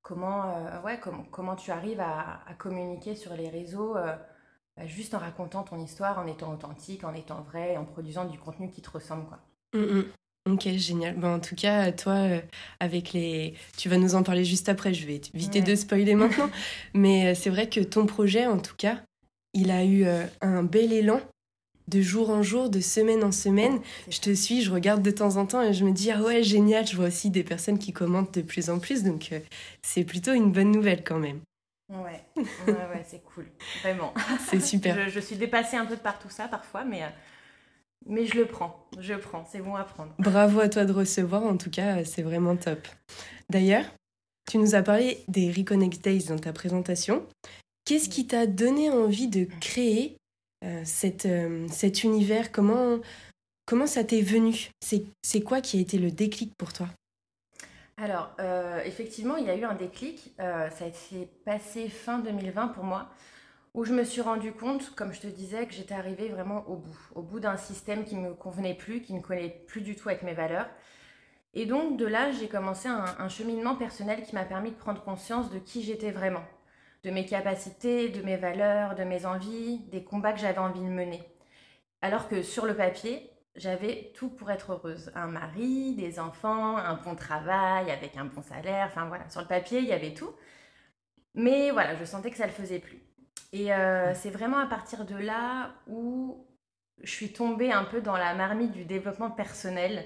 comment, 0.01 0.55
euh, 0.55 0.81
ouais, 0.81 0.99
comment 1.31 1.55
tu 1.55 1.71
arrives 1.71 1.99
à, 1.99 2.39
communiquer 2.57 3.15
sur 3.15 3.33
les 3.33 3.49
réseaux 3.49 3.95
euh, 3.95 4.15
bah, 4.79 4.87
juste 4.87 5.13
en 5.13 5.19
racontant 5.19 5.63
ton 5.63 5.79
histoire, 5.83 6.17
en 6.19 6.25
étant 6.25 6.53
authentique, 6.53 7.03
en 7.03 7.13
étant 7.13 7.41
vrai, 7.41 7.77
en 7.77 7.85
produisant 7.85 8.25
du 8.25 8.37
contenu 8.39 8.69
qui 8.69 8.81
te 8.81 8.89
ressemble. 8.89 9.25
Quoi. 9.25 9.39
Mmh, 9.73 9.99
mmh. 9.99 10.53
Ok, 10.53 10.67
génial. 10.77 11.15
Bon, 11.15 11.35
en 11.35 11.39
tout 11.39 11.55
cas, 11.55 11.91
toi, 11.91 12.13
euh, 12.13 12.41
avec 12.79 13.13
les... 13.13 13.53
Tu 13.77 13.89
vas 13.89 13.97
nous 13.97 14.15
en 14.15 14.23
parler 14.23 14.45
juste 14.45 14.69
après, 14.69 14.93
je 14.93 15.05
vais 15.05 15.21
éviter 15.33 15.61
de 15.61 15.75
spoiler 15.75 16.15
maintenant. 16.15 16.49
Mais 16.93 17.35
c'est 17.35 17.49
vrai 17.49 17.69
que 17.69 17.81
ton 17.81 18.05
projet, 18.05 18.47
en 18.47 18.57
tout 18.57 18.75
cas, 18.77 19.01
il 19.53 19.69
a 19.69 19.83
eu 19.83 20.05
un 20.41 20.63
bel 20.63 20.93
élan 20.93 21.19
de 21.89 22.01
jour 22.01 22.29
en 22.29 22.43
jour, 22.43 22.69
de 22.69 22.79
semaine 22.79 23.23
en 23.23 23.31
semaine. 23.31 23.81
Je 24.09 24.19
te 24.19 24.33
suis, 24.33 24.61
je 24.61 24.71
regarde 24.71 25.01
de 25.01 25.11
temps 25.11 25.37
en 25.37 25.45
temps 25.45 25.61
et 25.61 25.73
je 25.73 25.83
me 25.83 25.91
dis, 25.91 26.11
ah 26.11 26.21
ouais, 26.21 26.43
génial, 26.43 26.87
je 26.87 26.95
vois 26.95 27.07
aussi 27.07 27.29
des 27.29 27.43
personnes 27.43 27.79
qui 27.79 27.91
commentent 27.91 28.33
de 28.35 28.41
plus 28.41 28.69
en 28.69 28.79
plus, 28.79 29.03
donc 29.03 29.29
euh, 29.31 29.39
c'est 29.81 30.03
plutôt 30.03 30.33
une 30.33 30.51
bonne 30.51 30.71
nouvelle 30.71 31.03
quand 31.03 31.19
même. 31.19 31.39
Ouais, 31.89 32.23
ouais, 32.37 32.73
ouais 32.73 33.05
c'est 33.07 33.23
cool, 33.23 33.47
vraiment. 33.81 34.13
C'est 34.47 34.59
super. 34.59 35.09
Je, 35.09 35.19
suis 35.19 35.35
dépassée 35.35 35.75
un 35.75 35.85
peu 35.85 35.97
par 35.97 36.19
tout 36.19 36.29
ça 36.29 36.47
parfois, 36.47 36.83
mais, 36.83 37.03
euh, 37.03 37.07
mais 38.05 38.27
je 38.27 38.35
le 38.35 38.45
prends, 38.45 38.87
je 38.99 39.15
prends, 39.15 39.43
c'est 39.45 39.59
bon 39.59 39.75
à 39.75 39.83
prendre. 39.83 40.13
Bravo 40.19 40.59
à 40.59 40.69
toi 40.69 40.85
de 40.85 40.93
recevoir, 40.93 41.43
en 41.43 41.57
tout 41.57 41.71
cas, 41.71 42.03
c'est 42.05 42.21
vraiment 42.21 42.55
top. 42.55 42.87
D'ailleurs, 43.49 43.85
tu 44.49 44.59
nous 44.59 44.75
as 44.75 44.83
parlé 44.83 45.23
des 45.27 45.51
Reconnect 45.51 46.03
Days 46.03 46.25
dans 46.25 46.37
ta 46.37 46.53
présentation. 46.53 47.25
Qu'est-ce 47.85 48.09
qui 48.09 48.27
t'a 48.27 48.45
donné 48.45 48.91
envie 48.91 49.27
de 49.27 49.47
créer 49.59 50.15
euh, 50.63 50.81
cette, 50.85 51.25
euh, 51.25 51.67
cet 51.71 52.03
univers? 52.03 52.51
Comment, 52.51 52.99
comment 53.65 53.87
ça 53.87 54.03
t'est 54.03 54.21
venu? 54.21 54.69
C'est 54.79 55.41
quoi 55.41 55.61
qui 55.61 55.77
a 55.77 55.81
été 55.81 55.97
le 55.97 56.11
déclic 56.11 56.53
pour 56.55 56.71
toi? 56.71 56.87
Alors, 58.01 58.31
euh, 58.39 58.81
effectivement, 58.85 59.35
il 59.35 59.45
y 59.45 59.49
a 59.49 59.55
eu 59.55 59.63
un 59.63 59.75
déclic. 59.75 60.33
ça 60.37 60.91
s'est 60.91 61.29
passé 61.45 61.89
fin 61.89 62.19
2020 62.19 62.69
pour 62.69 62.83
moi, 62.83 63.09
où 63.73 63.83
je 63.83 63.93
me 63.93 64.03
suis 64.03 64.21
rendu 64.21 64.51
compte, 64.53 64.95
comme 64.95 65.13
je 65.13 65.21
te 65.21 65.27
disais, 65.27 65.65
que 65.67 65.73
j'étais 65.73 65.93
arrivée 65.93 66.29
vraiment 66.29 66.63
au 66.67 66.77
bout, 66.77 66.99
au 67.15 67.21
bout 67.21 67.39
d'un 67.39 67.57
système 67.57 68.05
qui 68.05 68.15
ne 68.15 68.29
me 68.29 68.33
convenait 68.33 68.73
plus, 68.75 69.01
qui 69.01 69.13
ne 69.13 69.21
collait 69.21 69.63
plus 69.67 69.81
du 69.81 69.95
tout 69.95 70.09
avec 70.09 70.23
mes 70.23 70.33
valeurs. 70.33 70.67
Et 71.53 71.65
donc, 71.65 71.97
de 71.97 72.05
là, 72.05 72.31
j'ai 72.31 72.47
commencé 72.47 72.87
un 72.87 73.29
cheminement 73.29 73.75
personnel 73.75 74.23
qui 74.23 74.35
m'a 74.35 74.45
permis 74.45 74.71
de 74.71 74.75
prendre 74.75 75.03
conscience 75.03 75.49
de 75.49 75.59
qui 75.59 75.83
j'étais 75.83 76.11
vraiment 76.11 76.43
de 77.03 77.11
mes 77.11 77.25
capacités, 77.25 78.09
de 78.09 78.21
mes 78.21 78.37
valeurs, 78.37 78.95
de 78.95 79.03
mes 79.03 79.25
envies, 79.25 79.79
des 79.91 80.03
combats 80.03 80.33
que 80.33 80.39
j'avais 80.39 80.59
envie 80.59 80.81
de 80.81 80.85
mener. 80.85 81.21
Alors 82.01 82.27
que 82.27 82.41
sur 82.41 82.65
le 82.65 82.75
papier, 82.75 83.29
j'avais 83.59 84.11
tout 84.15 84.29
pour 84.29 84.49
être 84.51 84.71
heureuse. 84.71 85.11
Un 85.15 85.27
mari, 85.27 85.95
des 85.95 86.19
enfants, 86.19 86.77
un 86.77 86.95
bon 86.95 87.15
travail 87.15 87.91
avec 87.91 88.17
un 88.17 88.25
bon 88.25 88.41
salaire. 88.41 88.87
Enfin 88.89 89.07
voilà, 89.07 89.29
sur 89.29 89.41
le 89.41 89.47
papier, 89.47 89.79
il 89.79 89.85
y 89.85 89.93
avait 89.93 90.13
tout. 90.13 90.31
Mais 91.35 91.71
voilà, 91.71 91.95
je 91.95 92.05
sentais 92.05 92.31
que 92.31 92.37
ça 92.37 92.45
ne 92.45 92.49
le 92.49 92.55
faisait 92.55 92.79
plus. 92.79 92.99
Et 93.51 93.73
euh, 93.73 94.13
c'est 94.15 94.29
vraiment 94.29 94.57
à 94.57 94.65
partir 94.65 95.05
de 95.05 95.15
là 95.15 95.73
où 95.87 96.47
je 97.03 97.11
suis 97.11 97.33
tombée 97.33 97.71
un 97.71 97.83
peu 97.83 98.01
dans 98.01 98.17
la 98.17 98.33
marmite 98.33 98.71
du 98.71 98.85
développement 98.85 99.31
personnel. 99.31 100.05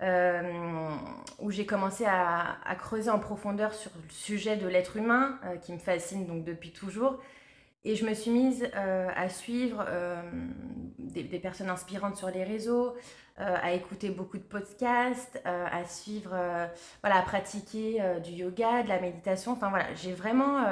Euh, 0.00 0.90
où 1.38 1.52
j'ai 1.52 1.64
commencé 1.64 2.04
à, 2.04 2.56
creuser 2.76 3.10
en 3.10 3.20
profondeur 3.20 3.72
sur 3.72 3.92
le 3.94 4.10
sujet 4.10 4.56
de 4.56 4.66
l'être 4.66 4.96
humain, 4.96 5.38
euh, 5.44 5.56
qui 5.58 5.72
me 5.72 5.78
fascine 5.78 6.26
donc 6.26 6.44
depuis 6.44 6.72
toujours. 6.72 7.20
Et 7.84 7.96
je 7.96 8.06
me 8.06 8.14
suis 8.14 8.30
mise 8.30 8.68
euh, 8.76 9.08
à 9.14 9.28
suivre 9.28 9.84
des, 10.98 11.38
personnes 11.38 11.68
inspirantes 11.68 12.16
sur 12.16 12.30
les 12.30 12.44
réseaux, 12.44 12.94
à 13.36 13.72
écouter 13.72 14.10
beaucoup 14.10 14.38
de 14.38 14.42
podcasts, 14.42 15.40
à 15.44 15.84
suivre, 15.84 16.30
voilà, 17.02 17.18
à 17.18 17.22
pratiquer 17.22 18.00
du 18.22 18.30
yoga, 18.30 18.84
de 18.84 18.88
la 18.88 19.00
méditation. 19.00 19.52
Enfin 19.52 19.70
voilà, 19.70 19.92
j'ai 19.94 20.12
vraiment, 20.12 20.64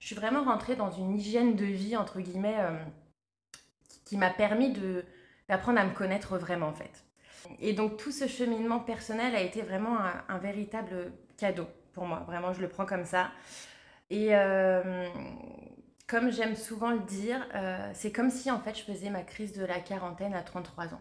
je 0.00 0.06
suis 0.06 0.16
vraiment 0.16 0.42
rentrée 0.42 0.74
dans 0.74 0.90
une 0.90 1.14
hygiène 1.14 1.54
de 1.54 1.64
vie 1.64 1.96
entre 1.96 2.20
guillemets 2.20 2.58
qui, 4.04 4.16
m'a 4.16 4.30
permis 4.30 4.72
de 4.72 5.04
d'apprendre 5.48 5.78
à 5.78 5.84
me 5.84 5.94
connaître 5.94 6.36
vraiment 6.36 6.66
en 6.66 6.74
fait. 6.74 7.06
Et 7.60 7.72
donc 7.72 7.96
tout 7.96 8.12
ce 8.12 8.26
cheminement 8.26 8.80
personnel 8.80 9.34
a 9.34 9.40
été 9.40 9.62
vraiment 9.62 9.98
un, 10.28 10.38
véritable 10.38 11.12
cadeau 11.36 11.66
pour 11.92 12.04
moi. 12.04 12.24
Vraiment, 12.26 12.52
je 12.52 12.60
le 12.60 12.68
prends 12.68 12.86
comme 12.86 13.04
ça. 13.04 13.30
Et 14.10 14.28
euh, 14.30 15.08
comme 16.06 16.30
j'aime 16.30 16.56
souvent 16.56 16.90
le 16.90 17.00
dire, 17.00 17.44
euh, 17.54 17.90
c'est 17.94 18.12
comme 18.12 18.30
si 18.30 18.50
en 18.50 18.60
fait 18.60 18.76
je 18.76 18.82
faisais 18.82 19.10
ma 19.10 19.22
crise 19.22 19.52
de 19.52 19.64
la 19.64 19.80
quarantaine 19.80 20.34
à 20.34 20.42
33 20.42 20.94
ans. 20.94 21.00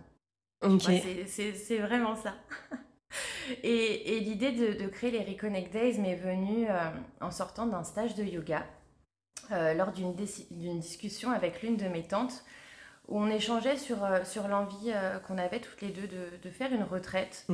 C'est 1.28 1.78
vraiment 1.78 2.16
ça. 2.16 2.34
et, 3.64 4.18
et 4.18 4.20
l'idée 4.20 4.52
de, 4.52 4.84
de, 4.84 4.88
créer 4.88 5.12
les 5.12 5.24
Reconnect 5.24 5.72
Days 5.72 6.00
m'est 6.00 6.16
venue 6.16 6.68
euh, 6.70 6.90
en 7.22 7.32
sortant 7.32 7.68
d'un 7.68 7.84
stage 7.84 8.16
de 8.16 8.24
yoga 8.24 8.66
lors 9.52 9.92
d'une 9.92 10.16
discussion 10.16 11.30
avec 11.30 11.62
l'une 11.62 11.78
de 11.78 11.86
mes 11.86 12.02
tantes 12.02 12.44
où 13.08 13.20
on 13.20 13.28
échangeait 13.30 13.78
sur, 13.78 14.04
euh, 14.04 14.24
sur 14.24 14.48
l'envie 14.48 14.92
euh, 14.92 15.20
qu'on 15.20 15.38
avait 15.38 15.60
toutes 15.60 15.82
les 15.82 15.90
deux 15.90 16.08
de, 16.08 16.38
de 16.42 16.50
faire 16.50 16.74
une 16.74 16.84
retraite 16.84 17.46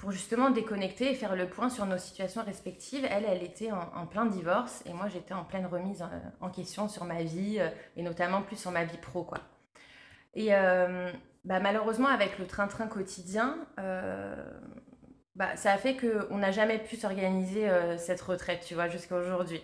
pour 0.00 0.10
justement 0.12 0.50
déconnecter 0.50 1.10
et 1.10 1.14
faire 1.14 1.34
le 1.34 1.48
point 1.48 1.70
sur 1.70 1.86
nos 1.86 1.98
situations 1.98 2.42
respectives. 2.44 3.06
Elle, 3.10 3.24
elle 3.24 3.42
était 3.42 3.70
en, 3.72 4.06
plein 4.06 4.26
divorce 4.26 4.82
et 4.86 4.92
moi 4.92 5.08
j'étais 5.08 5.34
en 5.34 5.44
pleine 5.44 5.66
remise 5.66 6.02
en, 6.02 6.10
en, 6.40 6.50
question 6.50 6.88
sur 6.88 7.04
ma 7.04 7.22
vie 7.22 7.56
euh, 7.58 7.68
et 7.96 8.02
notamment 8.02 8.42
plus 8.42 8.56
sur 8.56 8.70
ma 8.70 8.84
vie 8.84 8.98
pro. 8.98 9.24
Quoi. 9.24 9.38
Et 10.34 10.50
bah, 11.44 11.58
malheureusement 11.58 12.08
avec 12.08 12.38
le 12.38 12.46
train-train 12.46 12.86
quotidien, 12.86 13.56
bah, 15.34 15.56
ça 15.56 15.72
a 15.72 15.78
fait 15.78 15.96
qu'on 15.96 16.36
n'a 16.36 16.52
jamais 16.52 16.78
pu 16.78 16.96
s'organiser 16.96 17.68
cette 17.96 18.20
retraite, 18.20 18.62
tu 18.64 18.74
vois, 18.74 18.88
jusqu'à 18.88 19.16
aujourd'hui. 19.16 19.60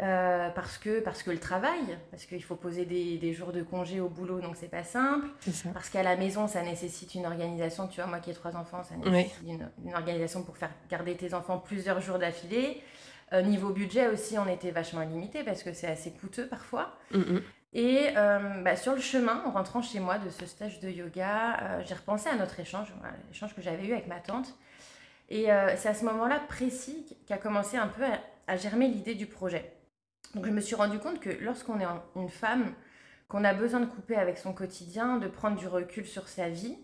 Euh, 0.00 0.48
parce, 0.50 0.78
que, 0.78 1.00
parce 1.00 1.22
que 1.22 1.30
le 1.30 1.38
travail, 1.38 1.98
parce 2.10 2.24
qu'il 2.24 2.42
faut 2.42 2.56
poser 2.56 2.86
des, 2.86 3.18
des, 3.18 3.34
jours 3.34 3.52
de 3.52 3.62
congé 3.62 4.00
au 4.00 4.08
boulot, 4.08 4.40
donc 4.40 4.56
c'est 4.56 4.70
pas 4.70 4.84
simple. 4.84 5.28
Parce 5.74 5.90
qu'à 5.90 6.02
la 6.02 6.16
maison, 6.16 6.48
ça 6.48 6.62
nécessite 6.62 7.14
une 7.14 7.26
organisation. 7.26 7.88
Tu 7.88 8.00
vois, 8.00 8.06
moi 8.06 8.18
qui 8.18 8.30
ai 8.30 8.34
trois 8.34 8.56
enfants, 8.56 8.82
ça 8.82 8.96
nécessite 8.96 9.42
une, 9.46 9.94
organisation 9.94 10.42
pour 10.44 10.56
faire 10.56 10.70
garder 10.90 11.14
tes 11.14 11.34
enfants 11.34 11.58
plusieurs 11.58 12.00
jours 12.00 12.18
d'affilée. 12.18 12.82
Euh, 13.34 13.42
niveau 13.42 13.70
budget 13.70 14.08
aussi, 14.08 14.38
on 14.38 14.48
était 14.48 14.70
vachement 14.70 15.02
limité 15.02 15.44
parce 15.44 15.62
que 15.62 15.74
c'est 15.74 15.88
assez 15.88 16.10
coûteux 16.10 16.46
parfois. 16.46 16.96
Mm. 17.12 17.38
Et 17.74 18.08
euh, 18.16 18.62
bah, 18.62 18.76
sur 18.76 18.94
le 18.94 19.00
chemin, 19.00 19.42
en 19.46 19.50
rentrant 19.50 19.82
chez 19.82 20.00
moi 20.00 20.18
de 20.18 20.30
ce 20.30 20.46
stage 20.46 20.80
de 20.80 20.88
yoga, 20.88 21.82
j'ai 21.84 21.94
repensé 21.94 22.30
à 22.30 22.36
notre 22.36 22.58
échange, 22.58 22.88
l'échange 23.28 23.54
que 23.54 23.60
j'avais 23.60 23.86
eu 23.86 23.92
avec 23.92 24.06
ma 24.06 24.20
tante. 24.20 24.54
Et 25.28 25.48
c'est 25.76 25.88
à 25.88 25.94
ce 25.94 26.04
moment-là 26.06 26.40
précis 26.48 27.06
qu'a 27.26 27.38
commencé 27.38 27.76
un 27.76 27.88
peu 27.88 28.02
à 28.46 28.56
germer 28.56 28.88
l'idée 28.88 29.14
du 29.14 29.26
projet. 29.26 29.70
Donc 30.34 30.46
je 30.46 30.50
me 30.50 30.60
suis 30.60 30.74
rendu 30.74 30.98
compte 30.98 31.20
que 31.20 31.30
lorsqu'on 31.40 31.78
est 31.80 31.86
une 32.16 32.28
femme, 32.30 32.72
qu'on 33.28 33.44
a 33.44 33.54
besoin 33.54 33.80
de 33.80 33.86
couper 33.86 34.16
avec 34.16 34.38
son 34.38 34.52
quotidien, 34.52 35.18
de 35.18 35.28
prendre 35.28 35.56
du 35.56 35.66
recul 35.66 36.06
sur 36.06 36.28
sa 36.28 36.48
vie, 36.48 36.78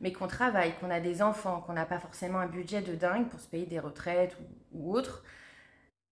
mais 0.00 0.12
qu'on 0.12 0.26
travaille, 0.26 0.74
qu'on 0.78 0.90
a 0.90 1.00
des 1.00 1.22
enfants, 1.22 1.60
qu'on 1.60 1.72
n'a 1.72 1.86
pas 1.86 1.98
forcément 1.98 2.38
un 2.38 2.46
budget 2.46 2.82
de 2.82 2.94
dingue 2.94 3.28
pour 3.28 3.40
se 3.40 3.48
payer 3.48 3.66
des 3.66 3.80
retraites 3.80 4.36
ou, 4.72 4.94
autre, 4.94 5.24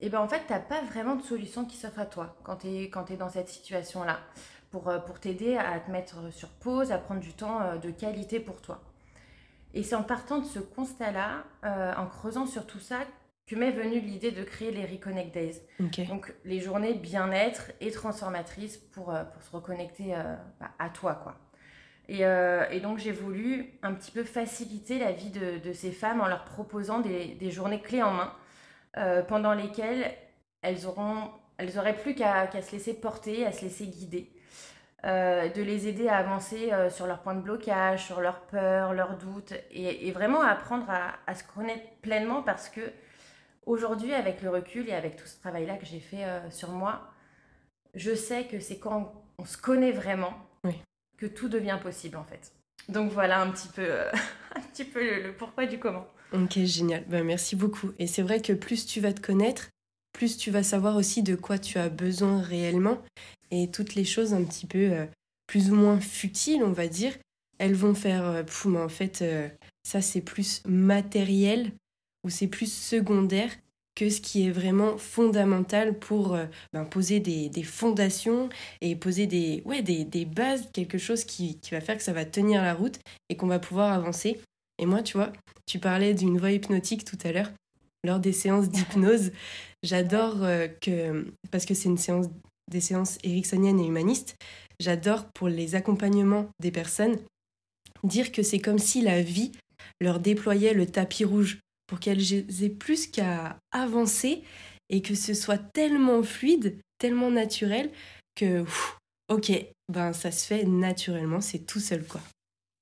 et 0.00 0.06
eh 0.06 0.10
bien 0.10 0.20
en 0.20 0.28
fait, 0.28 0.42
tu 0.46 0.52
n'as 0.52 0.60
pas 0.60 0.82
vraiment 0.82 1.14
de 1.14 1.22
solution 1.22 1.64
qui 1.64 1.76
s'offre 1.76 2.00
à 2.00 2.06
toi 2.06 2.36
quand 2.42 2.56
tu 2.56 2.66
es, 2.66 2.90
es, 2.90 3.16
dans 3.16 3.28
cette 3.28 3.48
situation-là, 3.48 4.18
pour, 4.70 4.88
euh, 4.88 4.98
pour 4.98 5.20
t'aider 5.20 5.56
à 5.56 5.78
te 5.78 5.90
mettre 5.90 6.32
sur 6.32 6.48
pause, 6.48 6.90
à 6.92 6.98
prendre 6.98 7.20
du 7.20 7.32
temps 7.32 7.60
euh, 7.62 7.76
de 7.76 7.90
qualité 7.90 8.40
pour 8.40 8.60
toi. 8.60 8.82
Et 9.72 9.82
c'est 9.82 9.94
en 9.94 10.02
partant 10.02 10.38
de 10.38 10.44
ce 10.44 10.58
constat-là, 10.58 11.44
euh, 11.64 11.94
en 11.96 12.06
creusant 12.06 12.46
sur 12.46 12.66
tout 12.66 12.80
ça, 12.80 13.00
que 13.46 13.56
m'est 13.56 13.72
venue 13.72 14.00
l'idée 14.00 14.30
de 14.30 14.42
créer 14.42 14.70
les 14.70 14.86
Reconnect 14.86 15.32
Days. 15.34 15.60
Donc 16.08 16.32
les 16.44 16.60
journées 16.60 16.94
bien-être 16.94 17.72
et 17.80 17.90
transformatrices 17.90 18.78
pour, 18.78 19.14
euh, 19.14 19.24
pour 19.24 19.42
se 19.42 19.50
reconnecter 19.50 20.14
euh, 20.14 20.34
bah, 20.60 20.70
à 20.78 20.88
toi. 20.88 21.14
quoi. 21.22 21.36
Et, 22.08 22.24
euh, 22.24 22.64
et 22.70 22.80
donc 22.80 22.98
j'ai 22.98 23.12
voulu 23.12 23.78
un 23.82 23.92
petit 23.94 24.10
peu 24.10 24.24
faciliter 24.24 24.98
la 24.98 25.12
vie 25.12 25.30
de, 25.30 25.58
de 25.58 25.72
ces 25.72 25.92
femmes 25.92 26.20
en 26.20 26.26
leur 26.26 26.44
proposant 26.44 27.00
des, 27.00 27.34
des 27.34 27.50
journées 27.50 27.80
clés 27.80 28.02
en 28.02 28.12
main 28.12 28.32
pendant 29.26 29.54
lesquelles 29.54 30.12
elles 30.62 30.86
auront 30.86 31.28
elles 31.58 31.78
auraient 31.78 31.96
plus 31.96 32.14
qu'à 32.14 32.48
se 32.62 32.70
laisser 32.72 32.94
porter, 32.94 33.44
à 33.44 33.50
se 33.50 33.62
laisser 33.62 33.86
guider. 33.88 34.30
de 35.02 35.62
les 35.62 35.88
aider 35.88 36.06
à 36.08 36.18
avancer 36.18 36.70
sur 36.90 37.06
leurs 37.06 37.20
points 37.20 37.34
de 37.34 37.40
blocage, 37.40 38.04
sur 38.06 38.20
leurs 38.20 38.42
peurs, 38.42 38.92
leurs 38.94 39.16
doutes, 39.18 39.52
et, 39.72 40.06
et 40.06 40.12
vraiment 40.12 40.42
à 40.42 40.48
apprendre 40.50 40.88
à, 40.88 41.14
à, 41.26 41.34
se 41.34 41.42
connaître 41.42 41.82
pleinement 42.02 42.42
parce 42.42 42.68
que 42.68 42.82
Aujourd'hui, 43.66 44.12
avec 44.12 44.42
le 44.42 44.50
recul 44.50 44.88
et 44.88 44.92
avec 44.92 45.16
tout 45.16 45.26
ce 45.26 45.38
travail-là 45.40 45.76
que 45.76 45.86
j'ai 45.86 46.00
fait 46.00 46.24
euh, 46.24 46.50
sur 46.50 46.70
moi, 46.70 47.10
je 47.94 48.14
sais 48.14 48.44
que 48.44 48.60
c'est 48.60 48.78
quand 48.78 49.24
on, 49.38 49.44
se 49.44 49.56
connaît 49.56 49.92
vraiment 49.92 50.34
que 51.16 51.26
tout 51.26 51.48
devient 51.48 51.78
possible 51.82 52.16
en 52.16 52.24
fait. 52.24 52.52
Donc 52.88 53.12
voilà 53.12 53.40
un 53.40 53.50
petit 53.50 53.68
peu, 53.68 53.86
euh, 53.86 54.10
un 54.54 54.60
petit 54.60 54.84
peu 54.84 55.22
le, 55.22 55.32
pourquoi 55.34 55.66
du 55.66 55.78
comment. 55.78 56.06
Ok, 56.32 56.58
génial. 56.64 57.04
Ben, 57.06 57.24
merci 57.24 57.56
beaucoup. 57.56 57.92
Et 57.98 58.06
c'est 58.06 58.22
vrai 58.22 58.42
que 58.42 58.52
plus 58.52 58.86
tu 58.86 59.00
vas 59.00 59.12
te 59.12 59.20
connaître, 59.20 59.70
plus 60.12 60.36
tu 60.36 60.50
vas 60.50 60.62
savoir 60.62 60.96
aussi 60.96 61.22
de 61.22 61.36
quoi 61.36 61.58
tu 61.58 61.78
as 61.78 61.88
besoin 61.88 62.42
réellement. 62.42 62.98
Et 63.50 63.70
toutes 63.70 63.94
les 63.94 64.04
choses 64.04 64.34
un 64.34 64.44
petit 64.44 64.66
peu 64.66 64.90
euh, 64.90 65.06
plus 65.46 65.70
ou 65.70 65.76
moins 65.76 66.00
futiles, 66.00 66.62
on 66.64 66.72
va 66.72 66.88
dire, 66.88 67.12
elles 67.58 67.74
vont 67.74 67.94
faire, 67.94 68.44
mais 68.66 68.80
en 68.80 68.88
fait, 68.88 69.24
ça 69.84 70.02
c'est 70.02 70.20
plus 70.20 70.60
matériel 70.66 71.70
ou 72.24 72.30
c'est 72.30 72.46
plus 72.46 72.72
secondaire 72.72 73.50
que 73.94 74.10
ce 74.10 74.20
qui 74.20 74.46
est 74.46 74.50
vraiment 74.50 74.98
fondamental 74.98 75.96
pour 75.98 76.34
euh, 76.34 76.46
ben, 76.72 76.84
poser 76.84 77.20
des, 77.20 77.62
fondations 77.62 78.48
et 78.80 78.96
poser 78.96 79.26
des, 79.26 79.62
ouais, 79.64 79.82
des 79.82 80.24
bases, 80.24 80.68
quelque 80.72 80.98
chose 80.98 81.24
qui, 81.24 81.58
qui, 81.60 81.70
va 81.70 81.80
faire 81.80 81.96
que 81.96 82.02
ça 82.02 82.12
va 82.12 82.24
tenir 82.24 82.60
la 82.62 82.74
route 82.74 82.98
et 83.28 83.36
qu'on 83.36 83.46
va 83.46 83.60
pouvoir 83.60 83.92
avancer. 83.92 84.40
Et 84.78 84.86
moi, 84.86 85.02
tu 85.02 85.16
vois, 85.16 85.32
tu 85.66 85.78
parlais 85.78 86.14
d'une 86.14 86.38
voix 86.38 86.50
hypnotique 86.50 87.04
tout 87.04 87.18
à 87.22 87.30
l'heure, 87.30 87.52
lors 88.02 88.18
des 88.18 88.32
séances 88.32 88.68
d'hypnose. 88.68 89.30
J'adore 89.84 90.42
euh, 90.42 90.66
que, 90.66 91.32
parce 91.52 91.64
que 91.64 91.74
c'est 91.74 91.88
une 91.88 91.98
séance, 91.98 92.26
des 92.70 92.80
séances 92.80 93.18
ericksoniennes 93.22 93.78
et 93.78 93.86
humanistes, 93.86 94.36
j'adore 94.80 95.26
pour 95.34 95.48
les 95.48 95.74
accompagnements 95.74 96.48
des 96.58 96.70
personnes 96.70 97.18
dire 98.02 98.32
que 98.32 98.42
c'est 98.42 98.58
comme 98.58 98.78
si 98.78 99.00
la 99.00 99.22
vie 99.22 99.52
leur 100.00 100.20
déployait 100.20 100.74
le 100.74 100.86
tapis 100.86 101.24
rouge 101.24 101.60
pour 101.94 102.00
qu'elles 102.00 102.34
aient 102.64 102.70
plus 102.70 103.06
qu'à 103.06 103.56
avancer 103.70 104.42
et 104.88 105.00
que 105.00 105.14
ce 105.14 105.32
soit 105.32 105.58
tellement 105.58 106.24
fluide, 106.24 106.76
tellement 106.98 107.30
naturel 107.30 107.88
que, 108.34 108.64
ok, 109.28 109.52
ben 109.92 110.12
ça 110.12 110.32
se 110.32 110.44
fait 110.44 110.64
naturellement, 110.64 111.40
c'est 111.40 111.60
tout 111.60 111.78
seul 111.78 112.04
quoi. 112.04 112.20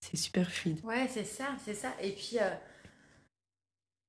C'est 0.00 0.16
super 0.16 0.50
fluide. 0.50 0.82
Ouais, 0.82 1.08
c'est 1.10 1.26
ça, 1.26 1.44
c'est 1.62 1.74
ça. 1.74 1.92
Et 2.00 2.12
puis, 2.12 2.38
euh, 2.40 2.54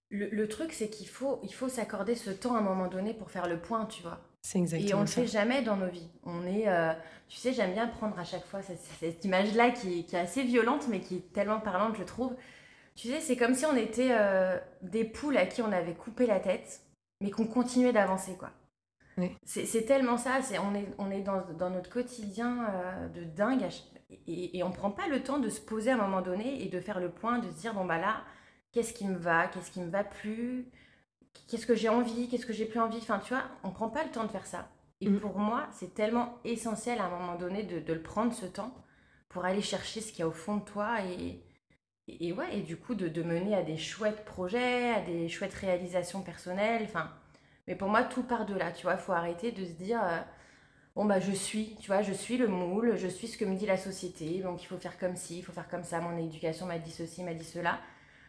le, 0.09 0.47
truc, 0.47 0.71
c'est 0.71 0.89
qu'il 0.89 1.09
faut, 1.09 1.41
il 1.43 1.53
faut 1.53 1.67
s'accorder 1.67 2.15
ce 2.15 2.29
temps 2.29 2.55
à 2.55 2.59
un 2.59 2.61
moment 2.61 2.87
donné 2.87 3.13
pour 3.13 3.29
faire 3.29 3.49
le 3.49 3.59
point, 3.59 3.85
tu 3.87 4.03
vois. 4.03 4.21
C'est 4.41 4.59
exactement 4.59 4.89
Et 4.89 4.93
on 4.93 5.01
ne 5.01 5.05
le 5.05 5.09
fait 5.09 5.27
jamais 5.27 5.63
dans 5.63 5.75
nos 5.75 5.89
vies. 5.89 6.07
On 6.23 6.47
est, 6.47 6.69
euh, 6.69 6.93
tu 7.27 7.35
sais, 7.35 7.51
j'aime 7.51 7.73
bien 7.73 7.87
prendre 7.87 8.17
à 8.17 8.23
chaque 8.23 8.45
fois 8.45 8.61
cette, 8.61 9.25
image-là 9.25 9.71
qui, 9.71 10.05
qui, 10.05 10.15
est 10.15 10.19
assez 10.19 10.43
violente, 10.43 10.87
mais 10.89 11.01
qui 11.01 11.17
est 11.17 11.33
tellement 11.33 11.59
parlante, 11.59 11.97
je 11.97 12.03
trouve. 12.03 12.33
Tu 12.95 13.07
sais, 13.09 13.19
c'est 13.19 13.35
comme 13.35 13.53
si 13.53 13.65
on 13.65 13.75
était 13.75 14.11
euh, 14.11 14.59
des 14.81 15.03
poules 15.03 15.37
à 15.37 15.45
qui 15.45 15.61
on 15.61 15.71
avait 15.71 15.95
coupé 15.95 16.25
la 16.25 16.39
tête, 16.39 16.81
mais 17.21 17.31
qu'on 17.31 17.47
continuait 17.47 17.93
d'avancer, 17.93 18.35
quoi. 18.37 18.51
C'est 19.43 19.85
tellement 19.85 20.17
ça, 20.17 20.41
c'est 20.41 20.57
on 20.57 20.73
est, 20.73 20.87
on 20.97 21.11
est 21.11 21.21
dans, 21.21 21.43
dans 21.57 21.69
notre 21.69 21.91
quotidien 21.91 22.67
euh, 22.69 23.07
de 23.09 23.23
dingue 23.23 23.67
et, 24.25 24.57
et 24.57 24.63
on 24.63 24.71
prend 24.71 24.89
pas 24.89 25.07
le 25.07 25.21
temps 25.21 25.37
de 25.37 25.49
se 25.49 25.61
poser 25.61 25.91
à 25.91 25.93
un 25.93 25.97
moment 25.97 26.21
donné 26.23 26.63
et 26.63 26.69
de 26.69 26.79
faire 26.79 26.99
le 26.99 27.11
point, 27.11 27.37
de 27.37 27.47
se 27.51 27.59
dire, 27.59 27.75
bon 27.75 27.85
bah 27.85 27.99
là, 27.99 28.23
qu'est-ce 28.71 28.91
qui 28.91 29.07
me 29.07 29.15
va, 29.15 29.47
qu'est-ce 29.47 29.69
qui 29.69 29.81
me 29.81 29.89
va 29.91 30.03
plus, 30.03 30.65
qu'est-ce 31.47 31.67
que 31.67 31.75
j'ai 31.75 31.89
envie, 31.89 32.27
qu'est-ce 32.27 32.45
que 32.45 32.53
j'ai 32.53 32.65
plus 32.65 32.79
envie, 32.79 32.97
enfin 32.97 33.19
tu 33.19 33.33
vois, 33.33 33.43
on 33.63 33.69
prend 33.69 33.89
pas 33.89 34.03
le 34.03 34.09
temps 34.09 34.23
de 34.23 34.31
faire 34.31 34.47
ça. 34.47 34.69
Et 34.99 35.09
mm. 35.09 35.19
pour 35.19 35.37
moi, 35.37 35.67
c'est 35.71 35.93
tellement 35.93 36.39
essentiel 36.43 36.99
à 36.99 37.05
un 37.05 37.09
moment 37.09 37.35
donné 37.35 37.63
de, 37.63 37.79
de, 37.79 37.93
le 37.93 38.01
prendre 38.01 38.33
ce 38.33 38.45
temps 38.45 38.73
pour 39.29 39.45
aller 39.45 39.61
chercher 39.61 40.01
ce 40.01 40.11
qu'il 40.11 40.19
y 40.19 40.23
a 40.23 40.27
au 40.27 40.31
fond 40.31 40.57
de 40.57 40.63
toi 40.63 41.03
et, 41.03 41.43
et, 42.07 42.33
ouais, 42.33 42.57
et 42.57 42.61
du 42.61 42.77
coup, 42.77 42.95
de, 42.95 43.07
de, 43.07 43.23
mener 43.23 43.55
à 43.55 43.63
des 43.63 43.77
chouettes 43.77 44.25
projets, 44.25 44.93
à 44.93 45.01
des 45.01 45.29
chouettes 45.29 45.53
réalisations 45.53 46.21
personnelles. 46.21 46.83
Enfin, 46.83 47.11
mais 47.67 47.75
pour 47.75 47.87
moi, 47.89 48.03
tout 48.03 48.23
part 48.23 48.45
de 48.45 48.55
là, 48.55 48.71
tu 48.71 48.83
vois. 48.83 48.93
Il 48.93 48.99
faut 48.99 49.13
arrêter 49.13 49.51
de 49.51 49.65
se 49.65 49.71
dire, 49.71 50.01
euh, 50.03 50.19
bon, 50.95 51.05
bah, 51.05 51.19
je 51.19 51.31
suis, 51.31 51.75
tu 51.79 51.87
vois, 51.87 52.01
je 52.01 52.13
suis 52.13 52.37
le 52.37 52.47
moule, 52.47 52.97
je 52.97 53.07
suis 53.07 53.27
ce 53.27 53.37
que 53.37 53.45
me 53.45 53.55
dit 53.55 53.65
la 53.65 53.77
société, 53.77 54.41
donc 54.41 54.61
il 54.63 54.65
faut 54.65 54.77
faire 54.77 54.97
comme 54.97 55.15
ci, 55.15 55.39
il 55.39 55.43
faut 55.43 55.53
faire 55.53 55.69
comme 55.69 55.83
ça, 55.83 56.01
mon 56.01 56.17
éducation 56.17 56.65
m'a 56.65 56.77
dit 56.77 56.91
ceci, 56.91 57.23
m'a 57.23 57.33
dit 57.33 57.45
cela. 57.45 57.79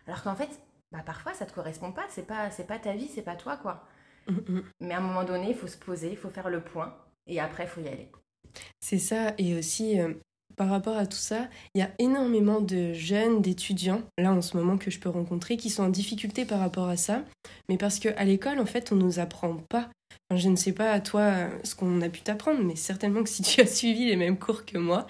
Alors 0.06 0.22
qu'en 0.22 0.36
fait, 0.36 0.60
bah, 0.92 1.02
parfois, 1.04 1.34
ça 1.34 1.46
te 1.46 1.52
correspond 1.52 1.92
pas, 1.92 2.06
c'est 2.10 2.26
pas, 2.26 2.50
c'est 2.50 2.66
pas 2.66 2.78
ta 2.78 2.92
vie, 2.92 3.08
c'est 3.08 3.22
pas 3.22 3.36
toi, 3.36 3.56
quoi. 3.56 3.86
Mm, 4.28 4.32
mm. 4.32 4.62
Mais 4.80 4.94
à 4.94 4.98
un 4.98 5.00
moment 5.00 5.24
donné, 5.24 5.50
il 5.50 5.56
faut 5.56 5.66
se 5.66 5.76
poser, 5.76 6.10
il 6.10 6.16
faut 6.16 6.30
faire 6.30 6.48
le 6.48 6.62
point, 6.62 6.96
et 7.26 7.40
après, 7.40 7.64
il 7.64 7.68
faut 7.68 7.80
y 7.80 7.88
aller. 7.88 8.10
C'est 8.78 8.98
ça, 8.98 9.34
et 9.36 9.58
aussi, 9.58 10.00
euh, 10.00 10.14
par 10.56 10.68
rapport 10.68 10.96
à 10.96 11.06
tout 11.06 11.16
ça, 11.16 11.48
il 11.74 11.80
y 11.80 11.82
a 11.82 11.90
énormément 11.98 12.60
de 12.60 12.92
jeunes, 12.92 13.42
d'étudiants, 13.42 14.02
là 14.18 14.32
en 14.32 14.42
ce 14.42 14.56
moment 14.56 14.78
que 14.78 14.90
je 14.90 14.98
peux 14.98 15.08
rencontrer, 15.08 15.56
qui 15.56 15.70
sont 15.70 15.84
en 15.84 15.88
difficulté 15.88 16.44
par 16.44 16.60
rapport 16.60 16.88
à 16.88 16.96
ça. 16.96 17.22
Mais 17.68 17.76
parce 17.76 17.98
qu'à 17.98 18.24
l'école, 18.24 18.58
en 18.58 18.66
fait, 18.66 18.92
on 18.92 18.96
ne 18.96 19.02
nous 19.02 19.18
apprend 19.18 19.56
pas. 19.68 19.88
je 20.34 20.48
ne 20.48 20.56
sais 20.56 20.72
pas 20.72 20.92
à 20.92 21.00
toi 21.00 21.48
ce 21.62 21.74
qu'on 21.74 22.00
a 22.02 22.08
pu 22.08 22.20
t'apprendre, 22.20 22.62
mais 22.62 22.76
certainement 22.76 23.22
que 23.22 23.30
si 23.30 23.42
tu 23.42 23.60
as 23.60 23.66
suivi 23.74 24.06
les 24.06 24.16
mêmes 24.16 24.38
cours 24.38 24.64
que 24.64 24.78
moi, 24.78 25.06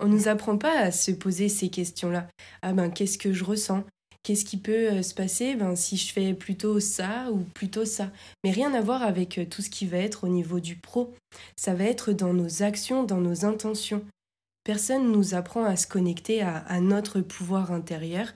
On 0.00 0.08
nous 0.08 0.26
apprend 0.26 0.58
pas 0.58 0.76
à 0.80 0.90
se 0.90 1.12
poser 1.12 1.48
ces 1.48 1.68
questions-là. 1.68 2.26
Ah 2.62 2.72
ben, 2.72 2.90
qu'est-ce 2.90 3.18
que 3.18 3.32
je 3.32 3.44
ressens? 3.44 3.84
Qu'est-ce 4.22 4.44
qui 4.44 4.56
peut 4.56 4.90
euh, 4.90 5.02
se 5.02 5.14
passer? 5.14 5.56
Ben, 5.56 5.74
si 5.74 5.96
je 5.96 6.12
fais 6.12 6.32
plutôt 6.32 6.78
ça 6.78 7.28
ou 7.32 7.38
plutôt 7.38 7.84
ça 7.84 8.10
Mais 8.44 8.52
rien 8.52 8.72
à 8.72 8.80
voir 8.80 9.02
avec 9.02 9.38
euh, 9.38 9.44
tout 9.44 9.62
ce 9.62 9.70
qui 9.70 9.84
va 9.84 9.98
être 9.98 10.24
au 10.24 10.28
niveau 10.28 10.60
du 10.60 10.76
pro. 10.76 11.12
Ça 11.56 11.74
va 11.74 11.84
être 11.84 12.12
dans 12.12 12.32
nos 12.32 12.62
actions, 12.62 13.02
dans 13.02 13.20
nos 13.20 13.44
intentions. 13.44 14.04
Personne 14.64 15.10
nous 15.10 15.34
apprend 15.34 15.64
à 15.64 15.76
se 15.76 15.86
connecter 15.86 16.42
à, 16.42 16.80
notre 16.80 17.20
pouvoir 17.20 17.72
intérieur 17.72 18.32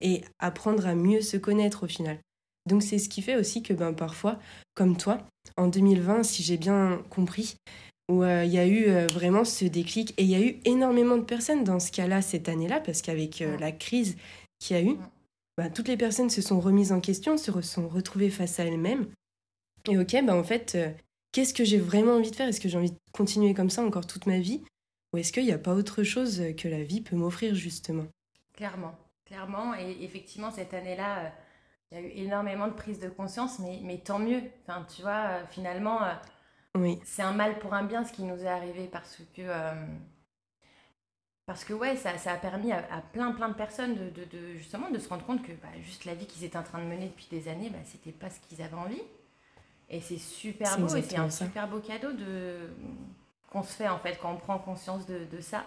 et 0.00 0.22
apprendre 0.38 0.86
à 0.86 0.94
mieux 0.94 1.20
se 1.20 1.36
connaître 1.36 1.84
au 1.84 1.86
final. 1.86 2.18
Donc 2.66 2.82
c'est 2.82 2.98
ce 2.98 3.08
qui 3.08 3.22
fait 3.22 3.36
aussi 3.36 3.62
que 3.62 3.72
ben, 3.72 3.92
parfois, 3.92 4.38
comme 4.74 4.96
toi, 4.96 5.18
en 5.56 5.68
2020, 5.68 6.22
si 6.22 6.42
j'ai 6.42 6.56
bien 6.56 7.02
compris, 7.10 7.56
où 8.08 8.22
euh, 8.22 8.44
il 8.44 8.52
y 8.52 8.58
a 8.58 8.66
eu 8.66 9.06
vraiment 9.12 9.44
ce 9.44 9.64
déclic 9.64 10.14
et 10.16 10.22
il 10.22 10.28
y 10.28 10.34
a 10.34 10.40
eu 10.40 10.60
énormément 10.64 11.16
de 11.16 11.22
personnes 11.22 11.64
dans 11.64 11.80
ce 11.80 11.92
cas-là 11.92 12.22
cette 12.22 12.48
année-là 12.48 12.80
parce 12.80 13.02
qu'avec 13.02 13.42
la 13.60 13.72
crise 13.72 14.16
qu'il 14.58 14.76
y 14.76 14.80
a 14.80 14.82
eu, 14.82 14.96
bah, 15.56 15.70
toutes 15.70 15.88
les 15.88 15.96
personnes 15.96 16.28
se 16.28 16.42
sont 16.42 16.60
remises 16.60 16.92
en 16.92 17.00
question, 17.00 17.38
se 17.38 17.60
sont 17.62 17.88
retrouvées 17.88 18.30
face 18.30 18.60
à 18.60 18.64
elles-mêmes. 18.64 19.06
Et 19.88 19.98
ok, 19.98 20.16
bah 20.24 20.36
en 20.36 20.44
fait, 20.44 20.74
euh, 20.74 20.90
qu'est-ce 21.32 21.54
que 21.54 21.64
j'ai 21.64 21.78
vraiment 21.78 22.12
envie 22.12 22.30
de 22.30 22.36
faire? 22.36 22.48
Est-ce 22.48 22.60
que 22.60 22.68
j'ai 22.68 22.76
envie 22.76 22.90
de 22.90 22.98
continuer 23.12 23.54
comme 23.54 23.70
ça 23.70 23.82
encore 23.82 24.06
toute 24.06 24.26
ma 24.26 24.38
vie? 24.38 24.62
Ou 25.16 25.20
est-ce 25.20 25.32
qu'il 25.32 25.44
n'y 25.46 25.52
a 25.52 25.58
pas 25.58 25.72
autre 25.72 26.02
chose 26.02 26.42
que 26.58 26.68
la 26.68 26.82
vie 26.82 27.00
peut 27.00 27.16
m'offrir 27.16 27.54
justement? 27.54 28.04
Clairement, 28.52 28.94
clairement. 29.24 29.74
Et 29.74 29.96
effectivement, 30.02 30.50
cette 30.50 30.74
année-là, 30.74 31.20
euh, 31.20 31.28
il 31.90 31.98
y 31.98 32.00
a 32.02 32.04
eu 32.06 32.10
énormément 32.26 32.68
de 32.68 32.74
prise 32.74 33.00
de 33.00 33.08
conscience, 33.08 33.58
mais, 33.60 33.80
mais 33.82 33.96
tant 33.96 34.18
mieux. 34.18 34.42
Enfin, 34.60 34.84
tu 34.94 35.00
vois, 35.00 35.28
euh, 35.30 35.46
finalement, 35.48 36.00
oui. 36.74 37.00
c'est 37.02 37.22
un 37.22 37.32
mal 37.32 37.58
pour 37.60 37.72
un 37.72 37.84
bien 37.84 38.04
ce 38.04 38.12
qui 38.12 38.24
nous 38.24 38.44
est 38.44 38.46
arrivé 38.46 38.90
parce 38.92 39.22
que 39.34 39.42
parce 41.46 41.64
que 41.64 41.72
ouais, 41.72 41.96
ça, 41.96 42.18
ça 42.18 42.32
a 42.32 42.36
permis 42.36 42.72
à, 42.72 42.82
plein 43.14 43.32
plein 43.32 43.48
de 43.48 43.54
personnes 43.54 43.94
de, 43.94 44.10
de, 44.10 44.58
justement 44.58 44.90
de 44.90 44.98
se 44.98 45.08
rendre 45.08 45.24
compte 45.24 45.42
que 45.42 45.52
bah, 45.52 45.68
juste 45.80 46.04
la 46.04 46.14
vie 46.14 46.26
qu'ils 46.26 46.44
étaient 46.44 46.58
en 46.58 46.62
train 46.62 46.80
de 46.80 46.88
mener 46.88 47.06
depuis 47.06 47.28
des 47.30 47.48
années, 47.48 47.70
bah, 47.70 47.78
c'était 47.86 48.12
pas 48.12 48.28
ce 48.28 48.38
qu'ils 48.40 48.60
avaient 48.60 48.76
envie. 48.76 49.02
Et 49.88 50.02
c'est 50.02 50.18
super 50.18 50.78
beau 50.78 50.94
et 50.94 51.00
c'est 51.00 51.16
un 51.16 51.30
super 51.30 51.68
beau 51.68 51.80
cadeau 51.80 52.12
de 52.12 52.68
qu'on 53.50 53.62
se 53.62 53.72
fait 53.72 53.88
en 53.88 53.98
fait 53.98 54.18
quand 54.20 54.32
on 54.32 54.36
prend 54.36 54.58
conscience 54.58 55.06
de, 55.06 55.24
de 55.30 55.40
ça. 55.40 55.64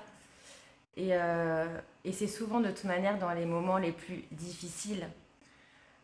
Et, 0.95 1.09
euh, 1.11 1.65
et 2.03 2.11
c'est 2.11 2.27
souvent 2.27 2.59
de 2.59 2.69
toute 2.69 2.83
manière 2.83 3.17
dans 3.17 3.31
les 3.31 3.45
moments 3.45 3.77
les 3.77 3.91
plus 3.91 4.25
difficiles. 4.31 5.07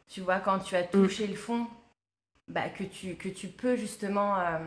Tu 0.08 0.22
vois, 0.22 0.40
quand 0.40 0.60
tu 0.60 0.76
as 0.76 0.84
mm. 0.84 0.90
touché 0.92 1.28
le 1.28 1.36
fond, 1.36 1.68
bah, 2.48 2.70
que, 2.70 2.84
tu, 2.84 3.16
que 3.16 3.28
tu 3.28 3.48
peux 3.48 3.76
justement 3.76 4.40
euh, 4.40 4.60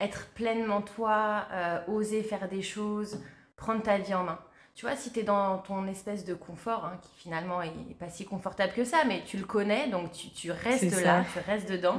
être 0.00 0.28
pleinement 0.34 0.82
toi, 0.82 1.46
euh, 1.52 1.78
oser 1.88 2.22
faire 2.22 2.48
des 2.48 2.62
choses, 2.62 3.22
prendre 3.56 3.82
ta 3.82 3.98
vie 3.98 4.14
en 4.14 4.24
main. 4.24 4.38
Tu 4.74 4.84
vois, 4.84 4.94
si 4.94 5.10
tu 5.10 5.20
es 5.20 5.22
dans 5.22 5.56
ton 5.58 5.86
espèce 5.86 6.26
de 6.26 6.34
confort, 6.34 6.84
hein, 6.84 6.98
qui 7.00 7.22
finalement 7.22 7.62
est 7.62 7.70
pas 7.98 8.10
si 8.10 8.26
confortable 8.26 8.74
que 8.74 8.84
ça, 8.84 9.04
mais 9.06 9.22
tu 9.24 9.38
le 9.38 9.46
connais, 9.46 9.88
donc 9.88 10.12
tu, 10.12 10.28
tu 10.28 10.50
restes 10.50 11.02
là, 11.02 11.24
tu 11.32 11.38
restes 11.50 11.70
dedans. 11.70 11.98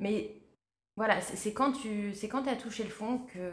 Mais 0.00 0.39
voilà, 0.96 1.20
c'est 1.20 1.52
quand 1.52 1.72
tu 1.72 2.12
quand 2.30 2.46
as 2.46 2.56
touché 2.56 2.84
le 2.84 2.90
fond 2.90 3.18
que, 3.32 3.52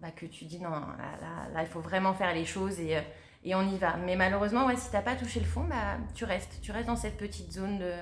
bah, 0.00 0.10
que 0.10 0.26
tu 0.26 0.44
dis 0.44 0.60
non, 0.60 0.70
là, 0.70 1.48
là, 1.52 1.62
il 1.62 1.68
faut 1.68 1.80
vraiment 1.80 2.14
faire 2.14 2.34
les 2.34 2.44
choses 2.44 2.80
et, 2.80 2.96
euh, 2.96 3.02
et 3.42 3.54
on 3.54 3.62
y 3.62 3.78
va. 3.78 3.96
Mais 3.96 4.16
malheureusement, 4.16 4.66
ouais, 4.66 4.76
si 4.76 4.90
tu 4.90 4.96
n'as 4.96 5.02
pas 5.02 5.16
touché 5.16 5.40
le 5.40 5.46
fond, 5.46 5.64
bah, 5.64 5.98
tu 6.14 6.24
restes. 6.24 6.60
Tu 6.62 6.72
restes 6.72 6.88
dans 6.88 6.96
cette 6.96 7.16
petite 7.16 7.52
zone 7.52 7.78
de, 7.78 7.94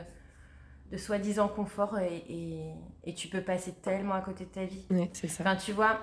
de 0.91 0.97
soi-disant 0.97 1.49
confort 1.49 1.99
et, 1.99 2.25
et, 2.29 2.75
et, 3.05 3.15
tu 3.15 3.29
peux 3.29 3.43
passer 3.43 3.73
tellement 3.75 4.15
à 4.15 4.21
côté 4.21 4.45
de 4.47 4.51
ta 4.51 4.65
vie. 4.65 4.87
c'est 5.13 5.29
ça. 5.29 5.43
Enfin, 5.43 5.57
tu 5.57 5.73
vois, 5.73 6.01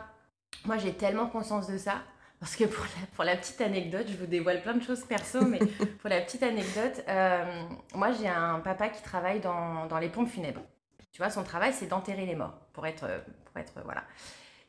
moi, 0.65 0.77
j'ai 0.77 0.93
tellement 0.93 1.27
conscience 1.27 1.67
de 1.67 1.77
ça. 1.77 2.01
Parce 2.39 2.55
que 2.55 2.63
pour 2.63 2.85
la, 2.85 3.07
pour 3.15 3.23
la, 3.25 3.35
petite 3.35 3.59
anecdote, 3.59 4.05
je 4.07 4.15
vous 4.15 4.25
dévoile 4.25 4.61
plein 4.61 4.73
de 4.73 4.81
choses 4.81 5.03
perso, 5.03 5.41
mais 5.41 5.59
pour 5.99 6.09
la 6.09 6.21
petite 6.21 6.41
anecdote, 6.41 7.03
euh, 7.09 7.63
moi 7.93 8.13
j'ai 8.13 8.29
un 8.29 8.61
papa 8.61 8.87
qui 8.87 9.03
travaille 9.03 9.41
dans, 9.41 9.87
dans, 9.87 9.99
les 9.99 10.07
pompes 10.07 10.29
funèbres. 10.29 10.61
Tu 11.11 11.21
vois, 11.21 11.29
son 11.29 11.43
travail 11.43 11.73
c'est 11.73 11.87
d'enterrer 11.87 12.25
les 12.25 12.35
morts, 12.35 12.59
pour 12.73 12.85
être, 12.85 13.07
pour 13.45 13.57
être. 13.57 13.73
Voilà. 13.83 14.03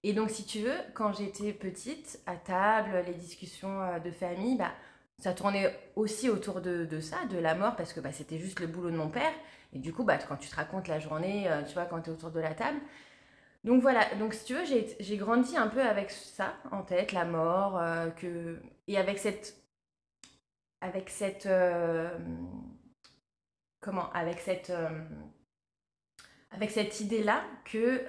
Et 0.03 0.15
donc, 0.15 0.31
si 0.31 0.47
tu 0.47 0.61
veux, 0.61 0.77
quand 0.95 1.13
j'étais 1.13 1.53
petite, 1.53 2.21
à 2.27 2.37
table, 2.37 3.05
les 3.07 3.15
discussions 3.15 3.83
euh, 3.83 3.99
de 3.99 4.11
famille, 4.11 4.57
bah, 4.57 4.73
ça 5.19 5.35
tournait 5.35 5.79
aussi 5.97 6.31
autour 6.31 6.63
de, 6.63 6.87
de 6.87 7.01
ça, 7.01 7.19
de 7.31 7.39
la 7.39 7.55
mort, 7.55 7.77
parce 7.77 7.93
que 7.93 8.01
bah, 8.01 8.13
c'était 8.13 8.39
juste 8.39 8.61
le 8.61 8.67
boulot 8.67 8.91
de 8.91 8.97
mon 8.97 9.11
père. 9.11 9.33
Et 9.75 9.79
du 9.79 9.93
coup, 9.93 10.05
bah, 10.05 10.17
quand 10.19 10.37
tu 10.37 10.49
te 10.49 10.57
racontes 10.57 10.89
la 10.89 10.99
journée, 10.99 11.51
euh, 11.51 11.63
tu 11.65 11.75
vois, 11.75 11.85
quand 11.85 12.01
tu 12.01 12.11
es 12.11 12.13
autour 12.13 12.31
de 12.31 12.41
la 12.41 12.55
table, 12.55 12.81
donc 13.65 13.83
voilà, 13.83 14.15
donc 14.15 14.33
si 14.35 14.45
tu 14.47 14.55
veux, 14.55 14.65
j'ai 14.65 15.17
grandi 15.19 15.57
un 15.57 15.69
peu 15.69 15.83
avec 15.83 16.11
ça 16.11 16.55
en 16.73 16.83
tête, 16.83 17.13
la 17.13 17.25
mort, 17.27 17.79
euh, 17.79 18.11
que, 18.11 18.61
et 18.89 18.97
avec 18.97 19.19
cette. 19.19 19.57
Avec 20.81 21.11
cette. 21.11 21.47
Euh, 21.47 22.11
comment 23.81 24.11
Avec 24.13 24.41
cette. 24.41 24.71
Euh, 24.71 24.89
avec 26.51 26.71
cette 26.71 27.01
idée-là 27.01 27.43
que 27.65 28.05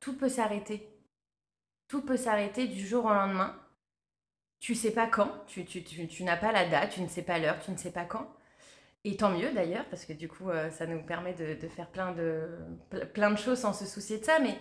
tout 0.00 0.16
peut 0.16 0.28
s'arrêter. 0.28 0.88
Tout 1.88 2.02
peut 2.02 2.16
s'arrêter 2.16 2.66
du 2.66 2.86
jour 2.86 3.04
au 3.04 3.12
lendemain. 3.12 3.54
Tu 4.60 4.74
sais 4.74 4.92
pas 4.92 5.06
quand, 5.06 5.30
tu, 5.46 6.24
n'as 6.24 6.38
pas 6.38 6.50
la 6.50 6.66
date, 6.66 6.92
tu 6.92 7.02
ne 7.02 7.08
sais 7.08 7.22
pas 7.22 7.38
l'heure, 7.38 7.58
tu 7.62 7.70
ne 7.70 7.76
sais 7.76 7.90
pas 7.90 8.04
quand. 8.04 8.26
Et 9.04 9.16
tant 9.16 9.30
mieux 9.30 9.52
d'ailleurs, 9.52 9.84
parce 9.90 10.06
que 10.06 10.14
du 10.14 10.26
coup, 10.26 10.48
euh, 10.48 10.70
ça 10.70 10.86
nous 10.86 11.02
permet 11.02 11.34
de, 11.34 11.60
de, 11.60 11.68
faire 11.68 11.88
plein 11.88 12.12
de, 12.12 12.48
plein 13.12 13.30
de 13.30 13.36
choses 13.36 13.58
sans 13.58 13.74
se 13.74 13.84
soucier 13.84 14.18
de 14.18 14.24
ça. 14.24 14.38
Mais 14.38 14.56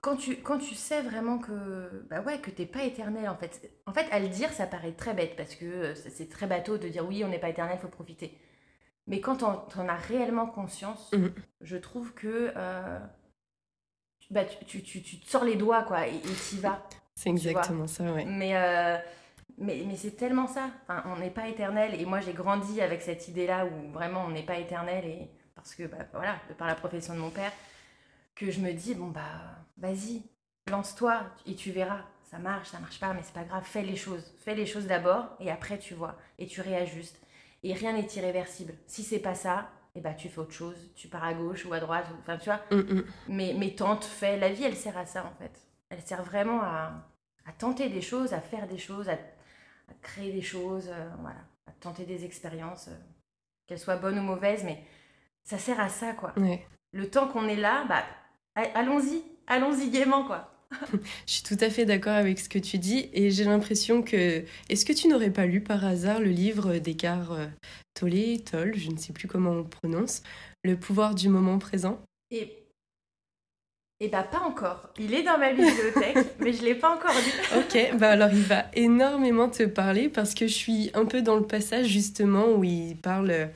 quand 0.00 0.16
tu, 0.16 0.36
quand 0.36 0.58
tu 0.58 0.76
sais 0.76 1.02
vraiment 1.02 1.38
que, 1.38 2.06
bah 2.08 2.20
ouais, 2.20 2.40
que 2.40 2.50
t'es 2.50 2.66
pas 2.66 2.84
éternel, 2.84 3.28
en 3.28 3.36
fait. 3.36 3.68
En 3.86 3.92
fait, 3.92 4.06
à 4.12 4.20
le 4.20 4.28
dire, 4.28 4.52
ça 4.52 4.66
paraît 4.66 4.92
très 4.92 5.14
bête, 5.14 5.34
parce 5.36 5.56
que 5.56 5.64
euh, 5.64 5.94
c'est 5.96 6.28
très 6.28 6.46
bateau 6.46 6.78
de 6.78 6.88
dire 6.88 7.04
oui, 7.04 7.24
on 7.24 7.28
n'est 7.28 7.40
pas 7.40 7.48
éternel, 7.48 7.76
il 7.78 7.82
faut 7.82 7.88
profiter. 7.88 8.38
Mais 9.06 9.20
quand 9.20 9.42
on 9.42 9.48
en 9.80 9.88
as 9.88 9.96
réellement 9.96 10.46
conscience, 10.46 11.10
mmh. 11.12 11.26
je 11.60 11.76
trouve 11.76 12.14
que 12.14 12.52
euh, 12.56 12.98
bah, 14.30 14.44
tu, 14.44 14.82
tu, 14.82 15.02
tu, 15.02 15.20
te 15.20 15.28
sors 15.28 15.44
les 15.44 15.56
doigts, 15.56 15.82
quoi, 15.82 16.06
et 16.06 16.20
tu 16.20 16.56
y 16.56 16.58
vas. 16.58 16.82
C'est 17.14 17.30
exactement 17.30 17.86
ça, 17.86 18.04
ouais. 18.12 18.24
Mais 18.24 18.54
mais, 19.58 19.84
mais 19.86 19.96
c'est 19.96 20.12
tellement 20.12 20.46
ça. 20.46 20.70
Enfin, 20.82 21.02
on 21.06 21.18
n'est 21.18 21.30
pas 21.30 21.48
éternel. 21.48 22.00
Et 22.00 22.04
moi, 22.04 22.20
j'ai 22.20 22.32
grandi 22.32 22.80
avec 22.80 23.02
cette 23.02 23.28
idée-là 23.28 23.66
où 23.66 23.92
vraiment 23.92 24.24
on 24.26 24.30
n'est 24.30 24.42
pas 24.42 24.58
éternel. 24.58 25.04
Et 25.04 25.30
parce 25.54 25.74
que, 25.74 25.84
bah, 25.84 25.98
voilà, 26.12 26.36
de 26.48 26.54
par 26.54 26.66
la 26.66 26.74
profession 26.74 27.14
de 27.14 27.20
mon 27.20 27.30
père, 27.30 27.52
que 28.34 28.50
je 28.50 28.60
me 28.60 28.72
dis, 28.72 28.94
bon, 28.94 29.08
bah, 29.08 29.20
vas-y, 29.78 30.22
lance-toi 30.70 31.22
et 31.46 31.54
tu 31.54 31.70
verras. 31.70 32.02
Ça 32.30 32.38
marche, 32.38 32.70
ça 32.70 32.80
marche 32.80 32.98
pas, 32.98 33.12
mais 33.12 33.20
c'est 33.22 33.34
pas 33.34 33.44
grave. 33.44 33.62
Fais 33.64 33.82
les 33.82 33.96
choses. 33.96 34.34
Fais 34.40 34.54
les 34.54 34.66
choses 34.66 34.86
d'abord 34.86 35.36
et 35.38 35.50
après 35.50 35.78
tu 35.78 35.92
vois. 35.94 36.16
Et 36.38 36.46
tu 36.46 36.62
réajustes. 36.62 37.20
Et 37.62 37.74
rien 37.74 37.92
n'est 37.92 38.06
irréversible. 38.16 38.74
Si 38.86 39.02
c'est 39.02 39.20
pas 39.20 39.34
ça, 39.34 39.70
et 39.94 39.98
eh 39.98 40.00
bah, 40.00 40.14
tu 40.14 40.28
fais 40.28 40.38
autre 40.38 40.52
chose. 40.52 40.90
Tu 40.96 41.08
pars 41.08 41.22
à 41.22 41.34
gauche 41.34 41.66
ou 41.66 41.72
à 41.74 41.80
droite. 41.80 42.06
Enfin, 42.20 42.38
tu 42.38 42.46
vois. 42.46 42.60
Mm, 42.70 42.94
mm. 42.94 43.04
Mais, 43.28 43.54
mais 43.58 43.74
tente, 43.74 44.04
fais. 44.04 44.38
La 44.38 44.50
vie, 44.50 44.64
elle 44.64 44.74
sert 44.74 44.96
à 44.96 45.04
ça, 45.04 45.24
en 45.26 45.38
fait. 45.38 45.52
Elle 45.90 46.00
sert 46.00 46.22
vraiment 46.22 46.62
à, 46.62 46.92
à 47.44 47.52
tenter 47.52 47.88
des 47.88 48.00
choses, 48.00 48.32
à 48.32 48.40
faire 48.40 48.66
des 48.66 48.78
choses, 48.78 49.08
à 49.08 49.18
créer 50.00 50.32
des 50.32 50.42
choses, 50.42 50.88
euh, 50.88 51.08
voilà, 51.20 51.40
à 51.66 51.72
tenter 51.72 52.04
des 52.04 52.24
expériences, 52.24 52.88
euh, 52.88 52.96
qu'elles 53.66 53.78
soient 53.78 53.96
bonnes 53.96 54.18
ou 54.18 54.22
mauvaises, 54.22 54.64
mais 54.64 54.82
ça 55.44 55.58
sert 55.58 55.80
à 55.80 55.88
ça, 55.88 56.12
quoi. 56.12 56.34
Le 56.92 57.10
temps 57.10 57.28
qu'on 57.28 57.48
est 57.48 57.56
là, 57.56 57.84
bah, 57.88 58.04
allons-y, 58.74 59.22
allons-y 59.46 59.90
gaiement, 59.90 60.24
quoi. 60.24 60.51
Je 61.26 61.32
suis 61.32 61.42
tout 61.42 61.56
à 61.60 61.70
fait 61.70 61.84
d'accord 61.84 62.14
avec 62.14 62.38
ce 62.38 62.48
que 62.48 62.58
tu 62.58 62.78
dis 62.78 63.08
et 63.12 63.30
j'ai 63.30 63.44
l'impression 63.44 64.02
que... 64.02 64.44
Est-ce 64.68 64.84
que 64.84 64.92
tu 64.92 65.08
n'aurais 65.08 65.30
pas 65.30 65.46
lu 65.46 65.60
par 65.60 65.84
hasard 65.84 66.20
le 66.20 66.30
livre 66.30 66.78
d'Eckhart 66.78 67.32
euh, 67.32 67.46
Tolle, 67.94 68.42
Tolle, 68.50 68.74
je 68.76 68.90
ne 68.90 68.96
sais 68.96 69.12
plus 69.12 69.28
comment 69.28 69.52
on 69.52 69.64
prononce, 69.64 70.22
Le 70.64 70.76
pouvoir 70.76 71.14
du 71.14 71.28
moment 71.28 71.58
présent? 71.58 72.00
Et 72.30 72.62
eh 74.04 74.08
bah 74.08 74.24
pas 74.24 74.40
encore. 74.40 74.88
Il 74.98 75.14
est 75.14 75.22
dans 75.22 75.38
ma 75.38 75.52
bibliothèque, 75.52 76.26
mais 76.40 76.52
je 76.52 76.64
l'ai 76.64 76.74
pas 76.74 76.92
encore 76.92 77.14
lu. 77.14 77.58
ok, 77.58 77.98
bah 77.98 78.10
alors 78.10 78.30
il 78.32 78.42
va 78.42 78.64
énormément 78.74 79.48
te 79.48 79.62
parler 79.62 80.08
parce 80.08 80.34
que 80.34 80.48
je 80.48 80.52
suis 80.52 80.90
un 80.94 81.04
peu 81.04 81.22
dans 81.22 81.36
le 81.36 81.46
passage 81.46 81.86
justement 81.86 82.48
où 82.48 82.64
il 82.64 82.96
parle 82.96 83.50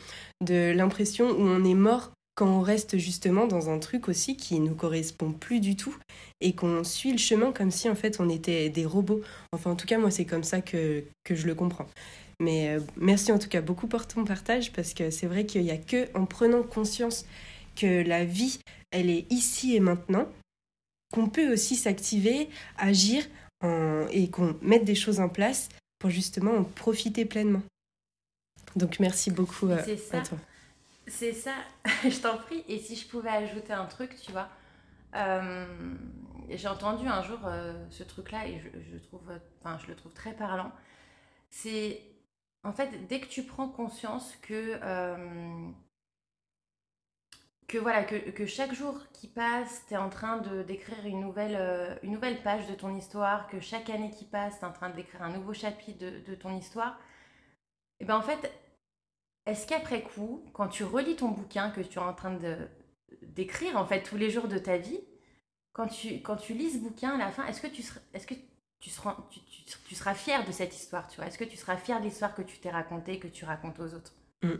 de 0.45 0.71
l'impression 0.71 1.29
où 1.31 1.41
on 1.41 1.65
est 1.65 1.75
mort 1.75 2.13
quand 2.37 2.47
on 2.47 2.61
reste 2.61 2.99
justement 2.99 3.47
dans 3.47 3.71
un 3.71 3.79
truc 3.79 4.09
aussi 4.09 4.37
qui 4.37 4.61
ne 4.61 4.69
nous 4.69 4.75
correspond 4.75 5.33
plus 5.33 5.59
du 5.59 5.75
tout 5.75 5.97
et 6.41 6.55
qu'on 6.55 6.85
suit 6.85 7.11
le 7.11 7.19
chemin 7.19 7.51
comme 7.51 7.71
si 7.71 7.89
en 7.89 7.97
fait 7.97 8.21
on 8.21 8.29
était 8.29 8.69
des 8.69 8.87
robots. 8.87 9.23
Enfin 9.53 9.73
en 9.73 9.77
tout 9.77 9.87
cas 9.87 9.99
moi 9.99 10.11
c'est 10.11 10.27
comme 10.27 10.45
ça 10.45 10.61
que, 10.61 11.03
que 11.25 11.35
je 11.35 11.47
le 11.47 11.55
comprends. 11.55 11.89
Mais 12.39 12.69
euh, 12.69 12.81
merci 12.97 13.33
en 13.33 13.39
tout 13.39 13.49
cas 13.49 13.63
beaucoup 13.63 13.89
pour 13.89 14.07
ton 14.07 14.25
partage 14.25 14.73
parce 14.73 14.95
que 14.95 15.11
c'est 15.11 15.27
vrai 15.27 15.47
qu'il 15.47 15.63
n'y 15.63 15.71
a 15.71 15.79
que 15.79 16.07
en 16.17 16.27
prenant 16.27 16.63
conscience 16.63 17.27
que 17.75 18.07
la 18.07 18.25
vie, 18.25 18.61
elle 18.91 19.11
est 19.11 19.27
ici 19.31 19.75
et 19.75 19.81
maintenant, 19.81 20.29
qu'on 21.13 21.29
peut 21.29 21.53
aussi 21.53 21.77
s'activer, 21.77 22.49
agir 22.79 23.25
et 24.13 24.31
qu'on 24.31 24.57
mette 24.63 24.85
des 24.85 24.95
choses 24.95 25.19
en 25.19 25.29
place 25.29 25.69
pour 25.99 26.11
justement 26.11 26.53
en 26.53 26.63
profiter 26.63 27.25
pleinement. 27.25 27.63
Donc 28.77 29.01
merci 29.01 29.31
beaucoup 29.31 29.69
euh, 29.69 29.83
à 30.13 30.21
toi. 30.21 30.39
C'est 31.07 31.33
ça, 31.33 31.55
je 32.05 32.21
t'en 32.21 32.37
prie. 32.37 32.65
Et 32.69 32.79
si 32.79 32.97
je 32.97 33.09
pouvais 33.09 33.31
ajouter 33.31 33.73
un 33.73 33.87
truc, 33.87 34.17
tu 34.21 34.33
vois, 34.33 34.49
euh, 35.15 35.95
j'ai 36.51 36.69
entendu 36.69 37.07
un 37.07 37.23
jour 37.23 37.39
ce 37.91 38.03
truc-là 38.03 38.47
et 38.49 38.61
je, 38.61 38.99
trouve, 38.99 39.23
je 39.79 39.87
le 39.87 39.97
trouve 39.97 40.13
très 40.13 40.35
parlant. 40.35 40.73
C'est 41.51 42.03
en 42.65 42.73
fait 42.73 43.07
dès 43.07 43.21
que 43.21 43.27
tu 43.27 43.45
prends 43.45 43.69
conscience 43.69 44.37
que 44.43 44.79
que 47.69 47.79
voilà 47.79 48.05
que, 48.05 48.47
chaque 48.47 48.75
jour 48.75 48.99
qui 49.13 49.27
passe, 49.29 49.85
tu 49.89 49.95
es 49.95 49.97
en 49.97 50.09
train 50.09 50.39
de 50.39 50.63
d'écrire 50.63 51.05
une 51.05 51.21
nouvelle, 51.21 51.57
euh, 51.57 51.97
une 52.03 52.13
nouvelle 52.13 52.43
page 52.43 52.67
de 52.69 52.75
ton 52.75 52.97
histoire, 52.97 53.49
que 53.49 53.61
chaque 53.61 53.91
année 53.91 54.11
qui 54.11 54.25
passe, 54.25 54.59
tu 54.59 54.65
es 54.65 54.69
en 54.69 54.73
train 54.73 54.91
d'écrire 54.91 55.23
un 55.23 55.31
nouveau 55.31 55.53
chapitre 55.53 55.99
de, 55.99 56.35
ton 56.35 56.57
histoire, 56.57 56.99
et 58.01 58.05
bien 58.05 58.17
en 58.17 58.23
fait, 58.23 58.53
est-ce 59.47 59.67
qu'après 59.67 60.03
coup, 60.03 60.45
quand 60.53 60.69
tu 60.69 60.85
relis 60.85 61.17
ton 61.17 61.29
bouquin 61.29 61.71
que 61.71 61.81
tu 61.81 61.99
es 61.99 62.03
en 62.03 62.15
train 62.15 62.35
de 62.35 62.57
d'écrire 63.23 63.77
en 63.77 63.87
fait 63.87 64.03
tous 64.03 64.17
les 64.17 64.31
jours 64.31 64.49
de 64.49 64.59
ta 64.59 64.77
vie, 64.79 65.01
quand 65.73 65.87
tu, 65.89 66.21
quand 66.23 66.37
tu 66.37 66.55
lis 66.55 66.71
ce 66.71 66.79
bouquin 66.79 67.11
à 67.15 67.19
la 67.19 67.31
fin, 67.31 67.47
est-ce 67.47 67.61
que 67.61 67.67
tu 67.67 67.83
seras, 67.83 68.01
est-ce 68.15 68.27
que 68.27 68.35
tu 68.81 68.91
seras, 68.91 69.17
tu, 69.31 69.41
tu, 69.89 69.95
seras 69.95 70.15
fier 70.15 70.45
de 70.45 70.53
cette 70.53 70.75
histoire, 70.75 71.07
tu 71.09 71.17
vois? 71.17 71.27
Est-ce 71.27 71.39
que 71.39 71.45
tu 71.45 71.57
seras 71.57 71.77
fier 71.77 72.01
de 72.01 72.07
l'histoire 72.07 72.35
que 72.35 72.43
tu 72.43 72.59
t'es 72.59 72.71
racontée, 72.71 73.19
que 73.19 73.29
tu 73.29 73.45
racontes 73.45 73.79
aux 73.81 73.95
autres? 73.95 74.15
Mm. 74.43 74.55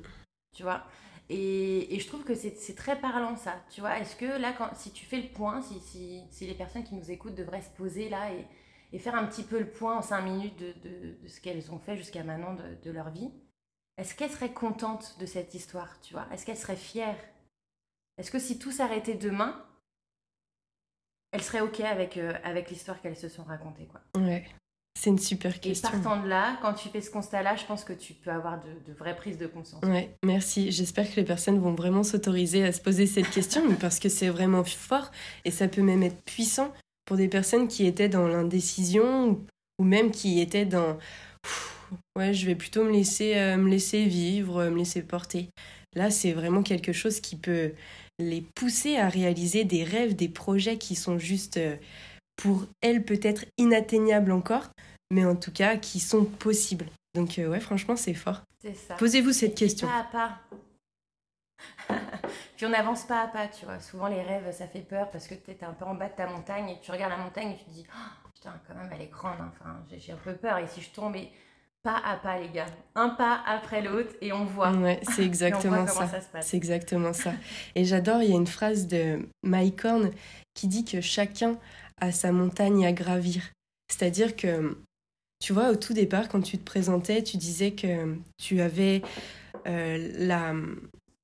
Tu 0.55 0.63
vois? 0.63 0.85
Et, 1.29 1.99
je 1.99 2.07
trouve 2.07 2.23
que 2.25 2.35
c'est 2.35 2.75
très 2.75 3.01
parlant 3.01 3.37
ça, 3.37 3.57
tu 3.71 3.81
vois? 3.81 3.99
Est-ce 3.99 4.15
que 4.15 4.27
là, 4.27 4.53
quand, 4.53 4.71
si 4.75 4.93
tu 4.93 5.05
fais 5.07 5.21
le 5.21 5.29
point, 5.29 5.61
si, 5.63 5.81
si, 5.81 6.23
si, 6.31 6.47
les 6.47 6.55
personnes 6.55 6.85
qui 6.85 6.95
nous 6.95 7.11
écoutent 7.11 7.35
devraient 7.35 7.63
se 7.63 7.71
poser 7.71 8.09
là 8.09 8.33
et, 8.33 8.47
et 8.93 8.99
faire 8.99 9.15
un 9.15 9.25
petit 9.25 9.43
peu 9.43 9.59
le 9.59 9.69
point 9.69 9.97
en 9.97 10.03
cinq 10.03 10.23
minutes 10.23 10.59
de, 10.59 10.73
de, 10.87 11.23
de 11.23 11.29
ce 11.29 11.41
qu'elles 11.41 11.73
ont 11.73 11.79
fait 11.79 11.97
jusqu'à 11.97 12.23
maintenant 12.23 12.55
de, 12.55 12.77
de, 12.83 12.91
leur 12.91 13.11
vie, 13.11 13.31
est-ce 13.99 14.15
qu'elles 14.15 14.31
seraient 14.31 14.53
contentes 14.53 15.17
de 15.19 15.27
cette 15.27 15.55
histoire, 15.55 15.99
tu 16.03 16.13
vois? 16.13 16.27
Est-ce 16.33 16.45
qu'elles 16.45 16.57
seraient 16.57 16.77
fières 16.77 17.19
Est-ce 18.19 18.31
que 18.31 18.39
si 18.39 18.59
tout 18.59 18.71
s'arrêtait 18.71 19.15
demain, 19.15 19.65
elles 21.33 21.43
seraient 21.43 21.61
OK 21.61 21.81
avec, 21.81 22.17
euh, 22.17 22.33
avec 22.45 22.71
l'histoire 22.71 23.01
qu'elles 23.01 23.17
se 23.17 23.29
sont 23.29 23.45
racontées, 23.45 23.87
quoi? 23.87 24.01
Ouais. 24.17 24.47
C'est 24.99 25.11
une 25.11 25.19
super 25.19 25.61
question. 25.61 25.91
Et 25.91 25.93
partant 25.93 26.23
de 26.23 26.29
là, 26.29 26.59
quand 26.63 26.73
tu 26.73 26.89
fais 26.89 27.03
ce 27.03 27.11
constat-là, 27.11 27.57
je 27.57 27.67
pense 27.67 27.85
que 27.85 27.93
tu 27.93 28.15
peux 28.15 28.31
avoir 28.31 28.59
de, 28.61 28.93
vraies 28.95 29.15
prises 29.15 29.37
de 29.37 29.47
conscience. 29.47 29.83
Ouais, 29.85 30.17
merci. 30.25 30.73
J'espère 30.73 31.11
que 31.11 31.17
les 31.17 31.25
personnes 31.25 31.59
vont 31.59 31.75
vraiment 31.75 32.03
s'autoriser 32.03 32.65
à 32.65 32.73
se 32.73 32.81
poser 32.81 33.07
cette 33.07 33.29
question, 33.29 33.63
parce 33.77 33.99
que 33.99 34.09
c'est 34.09 34.31
vraiment 34.31 34.65
fort 34.65 35.11
et 35.45 35.51
ça 35.51 35.69
peut 35.69 35.83
même 35.83 36.03
être 36.03 36.23
puissant 36.25 36.73
pour 37.05 37.19
des 37.19 37.29
personnes 37.29 37.69
qui 37.69 37.87
étaient 37.87 38.09
dans 38.09 38.27
l'indécision 38.27 39.39
ou 39.79 39.85
même 39.85 40.11
qui 40.11 40.41
étaient 40.41 40.65
dans 40.65 40.97
ouais, 42.17 42.35
je 42.35 42.47
vais 42.47 42.55
plutôt 42.55 42.85
me 42.85 42.93
laisser 42.93 43.37
euh, 43.37 43.57
me 43.57 43.69
laisser 43.69 44.05
vivre, 44.05 44.65
me 44.65 44.79
laisser 44.79 45.03
porter. 45.03 45.49
Là, 45.95 46.11
c'est 46.11 46.33
vraiment 46.33 46.63
quelque 46.63 46.93
chose 46.93 47.21
qui 47.21 47.37
peut 47.37 47.73
les 48.19 48.43
pousser 48.55 48.97
à 48.97 49.09
réaliser 49.09 49.65
des 49.65 49.85
rêves, 49.85 50.15
des 50.15 50.29
projets 50.29 50.79
qui 50.79 50.95
sont 50.95 51.19
juste 51.19 51.57
euh, 51.57 51.77
pour 52.37 52.67
elles 52.81 53.05
peut-être 53.05 53.47
inatteignables 53.59 54.33
encore, 54.33 54.69
mais 55.11 55.25
en 55.25 55.37
tout 55.37 55.53
cas 55.53 55.77
qui 55.77 56.01
sont 56.01 56.25
possibles. 56.25 56.87
Donc 57.15 57.39
euh, 57.39 57.49
ouais, 57.49 57.61
franchement, 57.61 57.97
c'est 57.97 58.15
fort. 58.15 58.43
C'est 58.61 58.75
ça. 58.75 58.95
Posez-vous 58.95 59.33
cette 59.33 59.55
question. 59.55 59.87
Pas 59.87 60.01
à 60.01 60.05
pas. 60.05 60.39
Puis 62.57 62.67
on 62.67 62.71
n'avance 62.71 63.05
pas 63.05 63.23
à 63.23 63.29
pas, 63.29 63.49
tu 63.49 63.65
vois. 63.65 63.81
Souvent 63.81 64.09
les 64.09 64.23
rêves, 64.23 64.51
ça 64.53 64.67
fait 64.67 64.81
peur 64.81 65.11
parce 65.11 65.27
que 65.27 65.35
tu 65.35 65.51
es 65.51 65.65
un 65.65 65.73
peu 65.73 65.85
en 65.85 65.95
bas 65.95 66.09
de 66.09 66.15
ta 66.15 66.27
montagne 66.27 66.71
et 66.71 66.81
tu 66.81 66.91
regardes 66.91 67.13
la 67.13 67.19
montagne 67.19 67.51
et 67.51 67.57
tu 67.57 67.65
te 67.65 67.71
dis, 67.71 67.87
oh, 67.89 68.29
putain, 68.35 68.61
quand 68.67 68.75
même, 68.75 68.91
elle 68.93 69.03
est 69.03 69.11
grande. 69.11 69.41
Hein. 69.41 69.53
Enfin, 69.55 69.85
j'ai 69.97 70.13
un 70.13 70.17
peu 70.17 70.35
peur. 70.35 70.59
Et 70.59 70.67
si 70.67 70.81
je 70.81 70.91
tombe, 70.91 71.17
et 71.17 71.31
pas 71.87 72.03
à 72.05 72.17
pas, 72.17 72.41
les 72.41 72.49
gars. 72.49 72.67
Un 72.97 73.11
pas 73.11 73.43
après 73.47 73.81
l'autre 73.81 74.11
et 74.21 74.33
on 74.33 74.45
voit. 74.45 74.73
Ouais, 74.73 75.01
c'est 75.15 75.25
exactement 75.25 75.87
ça. 75.87 76.11
c'est 76.41 76.57
exactement 76.57 77.13
ça. 77.13 77.33
Et 77.77 77.85
j'adore, 77.85 78.25
il 78.25 78.31
y 78.31 78.33
a 78.33 78.37
une 78.37 78.49
phrase 78.49 78.89
de 78.89 79.21
Mike 79.45 79.85
Horn 79.85 80.11
qui 80.55 80.67
dit 80.67 80.85
que 80.85 81.01
chacun 81.01 81.57
a 82.01 82.11
sa 82.11 82.33
montagne 82.33 82.85
à 82.85 82.93
gravir. 82.93 83.43
C'est-à-dire 83.89 84.35
que 84.35 84.77
tu 85.39 85.53
vois, 85.53 85.71
au 85.71 85.77
tout 85.77 85.93
départ, 85.93 86.29
quand 86.29 86.41
tu 86.41 86.59
te 86.59 86.65
présentais, 86.65 87.23
tu 87.23 87.37
disais 87.37 87.71
que 87.71 88.17
tu 88.37 88.61
avais 88.61 89.03
euh, 89.69 90.13
la... 90.19 90.55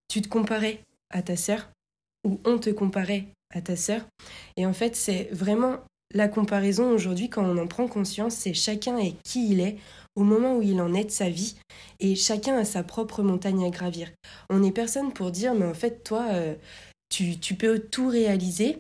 Tu 0.08 0.22
te 0.22 0.28
comparais 0.28 0.78
à 1.10 1.22
ta 1.22 1.36
sœur, 1.36 1.70
ou 2.24 2.38
on 2.44 2.58
te 2.58 2.70
comparait 2.70 3.24
à 3.52 3.62
ta 3.62 3.74
sœur. 3.74 4.02
Et 4.56 4.64
en 4.64 4.72
fait, 4.72 4.94
c'est 4.94 5.28
vraiment 5.32 5.78
la 6.14 6.28
comparaison 6.28 6.90
aujourd'hui, 6.90 7.30
quand 7.30 7.44
on 7.44 7.58
en 7.58 7.66
prend 7.66 7.88
conscience, 7.88 8.34
c'est 8.34 8.54
chacun 8.54 8.98
est 8.98 9.16
qui 9.24 9.50
il 9.50 9.60
est 9.60 9.78
au 10.14 10.22
moment 10.22 10.56
où 10.56 10.62
il 10.62 10.80
en 10.80 10.94
est 10.94 11.04
de 11.04 11.10
sa 11.10 11.28
vie, 11.28 11.56
et 12.00 12.14
chacun 12.14 12.56
a 12.58 12.64
sa 12.64 12.82
propre 12.82 13.22
montagne 13.22 13.64
à 13.64 13.70
gravir. 13.70 14.10
On 14.50 14.60
n'est 14.60 14.72
personne 14.72 15.12
pour 15.12 15.30
dire, 15.30 15.54
mais 15.54 15.66
en 15.66 15.74
fait, 15.74 16.04
toi, 16.04 16.26
euh, 16.30 16.54
tu, 17.08 17.38
tu 17.38 17.54
peux 17.54 17.78
tout 17.78 18.08
réaliser, 18.08 18.78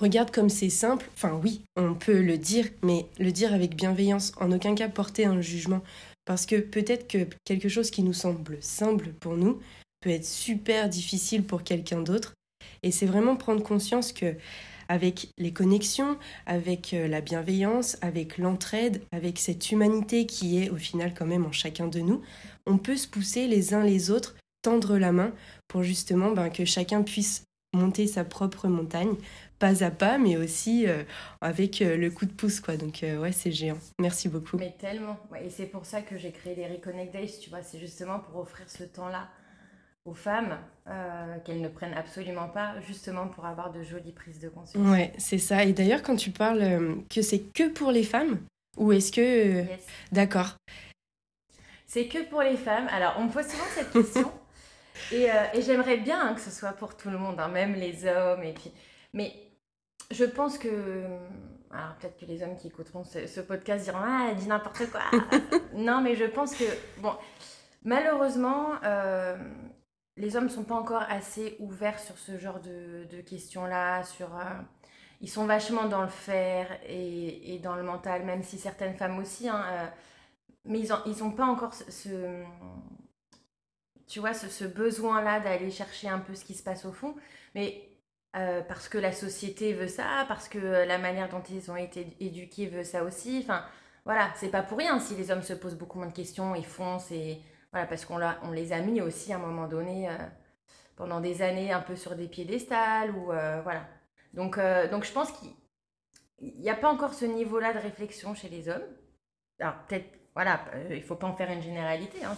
Regarde 0.00 0.30
comme 0.30 0.48
c'est 0.48 0.70
simple. 0.70 1.08
Enfin 1.14 1.38
oui, 1.42 1.62
on 1.76 1.94
peut 1.94 2.20
le 2.20 2.38
dire, 2.38 2.68
mais 2.82 3.06
le 3.18 3.30
dire 3.30 3.52
avec 3.54 3.76
bienveillance, 3.76 4.32
en 4.40 4.50
aucun 4.50 4.74
cas 4.74 4.88
porter 4.88 5.24
un 5.24 5.40
jugement. 5.40 5.82
Parce 6.24 6.46
que 6.46 6.56
peut-être 6.56 7.06
que 7.06 7.26
quelque 7.44 7.68
chose 7.68 7.90
qui 7.90 8.02
nous 8.02 8.12
semble 8.12 8.58
simple 8.62 9.10
pour 9.20 9.36
nous 9.36 9.60
peut 10.00 10.10
être 10.10 10.24
super 10.24 10.88
difficile 10.88 11.44
pour 11.44 11.62
quelqu'un 11.62 12.00
d'autre. 12.00 12.34
Et 12.82 12.90
c'est 12.90 13.06
vraiment 13.06 13.36
prendre 13.36 13.62
conscience 13.62 14.12
que 14.12 14.34
avec 14.88 15.28
les 15.38 15.52
connexions, 15.52 16.18
avec 16.46 16.94
euh, 16.94 17.08
la 17.08 17.20
bienveillance, 17.20 17.96
avec 18.00 18.38
l'entraide, 18.38 19.02
avec 19.12 19.38
cette 19.38 19.70
humanité 19.70 20.26
qui 20.26 20.62
est 20.62 20.70
au 20.70 20.76
final 20.76 21.14
quand 21.14 21.26
même 21.26 21.46
en 21.46 21.52
chacun 21.52 21.88
de 21.88 22.00
nous, 22.00 22.22
on 22.66 22.78
peut 22.78 22.96
se 22.96 23.08
pousser 23.08 23.46
les 23.46 23.74
uns 23.74 23.82
les 23.82 24.10
autres, 24.10 24.36
tendre 24.62 24.98
la 24.98 25.12
main 25.12 25.32
pour 25.68 25.82
justement 25.82 26.30
ben, 26.30 26.48
que 26.48 26.64
chacun 26.64 27.02
puisse 27.02 27.44
monter 27.74 28.06
sa 28.06 28.24
propre 28.24 28.68
montagne 28.68 29.16
pas 29.58 29.84
à 29.84 29.90
pas, 29.90 30.18
mais 30.18 30.36
aussi 30.36 30.86
euh, 30.86 31.04
avec 31.40 31.80
euh, 31.80 31.96
le 31.96 32.10
coup 32.10 32.26
de 32.26 32.32
pouce, 32.32 32.60
quoi. 32.60 32.76
Donc, 32.76 33.02
euh, 33.02 33.18
ouais, 33.18 33.32
c'est 33.32 33.52
géant. 33.52 33.78
Merci 33.98 34.28
beaucoup. 34.28 34.56
Mais 34.58 34.74
tellement. 34.78 35.16
et 35.42 35.48
c'est 35.48 35.66
pour 35.66 35.86
ça 35.86 36.02
que 36.02 36.16
j'ai 36.18 36.32
créé 36.32 36.54
les 36.54 36.66
Reconnect 36.66 37.12
Days, 37.12 37.38
tu 37.40 37.50
vois. 37.50 37.62
C'est 37.62 37.78
justement 37.78 38.18
pour 38.18 38.40
offrir 38.40 38.68
ce 38.68 38.84
temps-là 38.84 39.28
aux 40.04 40.14
femmes, 40.14 40.58
qu'elles 41.44 41.62
ne 41.62 41.68
prennent 41.68 41.94
absolument 41.94 42.48
pas, 42.48 42.78
justement 42.80 43.28
pour 43.28 43.46
avoir 43.46 43.72
de 43.72 43.82
jolies 43.82 44.12
prises 44.12 44.38
de 44.38 44.48
conscience. 44.48 44.86
Ouais, 44.86 45.12
c'est 45.16 45.38
ça. 45.38 45.64
Et 45.64 45.72
d'ailleurs, 45.72 46.02
quand 46.02 46.16
tu 46.16 46.30
parles 46.30 47.02
que 47.08 47.22
c'est 47.22 47.40
que 47.40 47.68
pour 47.70 47.90
les 47.90 48.02
femmes, 48.02 48.38
ou 48.76 48.92
est-ce 48.92 49.10
que... 49.10 49.64
D'accord. 50.12 50.56
C'est 51.86 52.06
que 52.06 52.28
pour 52.28 52.42
les 52.42 52.56
femmes. 52.56 52.88
Alors, 52.92 53.14
on 53.18 53.24
me 53.24 53.30
pose 53.30 53.46
souvent 53.46 53.64
cette 53.74 53.90
question. 53.92 54.30
et, 55.12 55.28
et 55.54 55.62
j'aimerais 55.62 55.96
bien 55.96 56.20
hein, 56.20 56.34
que 56.34 56.40
ce 56.40 56.50
soit 56.50 56.72
pour 56.72 56.96
tout 56.96 57.08
le 57.08 57.16
monde, 57.16 57.40
hein, 57.40 57.48
même 57.48 57.74
les 57.74 58.06
hommes. 58.06 58.42
Et 58.42 58.52
puis... 58.52 58.72
Mais 59.14 59.32
je 60.10 60.24
pense 60.24 60.58
que. 60.58 60.68
Alors, 61.70 61.94
peut-être 62.00 62.18
que 62.18 62.26
les 62.26 62.42
hommes 62.42 62.56
qui 62.56 62.68
écouteront 62.68 63.04
ce, 63.04 63.40
podcast 63.40 63.84
diront 63.84 63.98
Ah, 64.00 64.28
elle 64.30 64.36
dit 64.36 64.46
n'importe 64.46 64.90
quoi. 64.90 65.02
non, 65.74 66.00
mais 66.00 66.14
je 66.16 66.24
pense 66.24 66.54
que. 66.54 66.64
Bon, 66.98 67.14
malheureusement, 67.84 68.72
euh, 68.84 69.36
les 70.16 70.36
hommes 70.36 70.48
sont 70.48 70.64
pas 70.64 70.74
encore 70.74 71.02
assez 71.08 71.56
ouverts 71.58 71.98
sur 71.98 72.18
ce 72.18 72.38
genre 72.38 72.60
de, 72.60 73.20
questions-là. 73.22 74.04
Sur, 74.04 74.36
euh, 74.36 74.44
ils 75.20 75.30
sont 75.30 75.46
vachement 75.46 75.86
dans 75.86 76.02
le 76.02 76.08
faire 76.08 76.68
et, 76.86 77.58
dans 77.62 77.76
le 77.76 77.82
mental, 77.82 78.24
même 78.24 78.42
si 78.42 78.58
certaines 78.58 78.94
femmes 78.96 79.18
aussi. 79.18 79.48
Hein, 79.48 79.64
euh, 79.68 79.86
mais 80.66 80.80
ils 80.80 80.88
n'ont 80.88 81.02
ils 81.06 81.24
ont 81.24 81.32
pas 81.32 81.46
encore 81.46 81.74
ce, 81.74 82.42
tu 84.06 84.20
vois, 84.20 84.34
ce, 84.34 84.48
ce 84.48 84.64
besoin-là 84.64 85.40
d'aller 85.40 85.70
chercher 85.70 86.08
un 86.08 86.20
peu 86.20 86.34
ce 86.34 86.44
qui 86.44 86.54
se 86.54 86.62
passe 86.62 86.84
au 86.84 86.92
fond. 86.92 87.14
Mais 87.54 87.88
euh, 88.36 88.62
parce 88.62 88.88
que 88.88 88.98
la 88.98 89.12
société 89.12 89.72
veut 89.72 89.88
ça, 89.88 90.24
parce 90.28 90.48
que 90.48 90.58
la 90.58 90.98
manière 90.98 91.28
dont 91.28 91.42
ils 91.50 91.70
ont 91.70 91.76
été 91.76 92.16
éduqués 92.20 92.66
veut 92.66 92.84
ça 92.84 93.04
aussi. 93.04 93.40
Enfin, 93.42 93.64
voilà, 94.04 94.30
c'est 94.36 94.48
pas 94.48 94.62
pour 94.62 94.78
rien 94.78 94.98
si 95.00 95.14
les 95.16 95.30
hommes 95.30 95.42
se 95.42 95.54
posent 95.54 95.76
beaucoup 95.76 95.98
moins 95.98 96.08
de 96.08 96.12
questions, 96.12 96.54
ils 96.54 96.66
foncent 96.66 97.10
et 97.12 97.40
voilà, 97.74 97.88
parce 97.88 98.04
qu'on 98.04 98.20
on 98.42 98.52
les 98.52 98.72
a 98.72 98.80
mis 98.80 99.00
aussi 99.00 99.32
à 99.32 99.36
un 99.36 99.40
moment 99.40 99.66
donné 99.66 100.08
euh, 100.08 100.12
pendant 100.94 101.20
des 101.20 101.42
années 101.42 101.72
un 101.72 101.80
peu 101.80 101.96
sur 101.96 102.14
des 102.14 102.28
piédestals 102.28 103.10
ou 103.10 103.32
euh, 103.32 103.60
voilà. 103.62 103.88
Donc, 104.32 104.60
donc 104.90 105.04
je 105.04 105.12
pense 105.12 105.32
qu'il 105.32 105.50
n'y 106.60 106.70
a 106.70 106.76
pas 106.76 106.88
encore 106.88 107.14
ce 107.14 107.24
niveau-là 107.24 107.72
de 107.72 107.78
réflexion 107.78 108.32
chez 108.34 108.48
les 108.48 108.68
hommes. 108.68 108.84
Alors 109.58 109.74
peut-être, 109.88 110.06
voilà, 110.34 110.64
il 110.88 111.02
faut 111.02 111.16
pas 111.16 111.26
en 111.26 111.34
faire 111.34 111.50
une 111.50 111.62
généralité, 111.62 112.24
hein, 112.24 112.36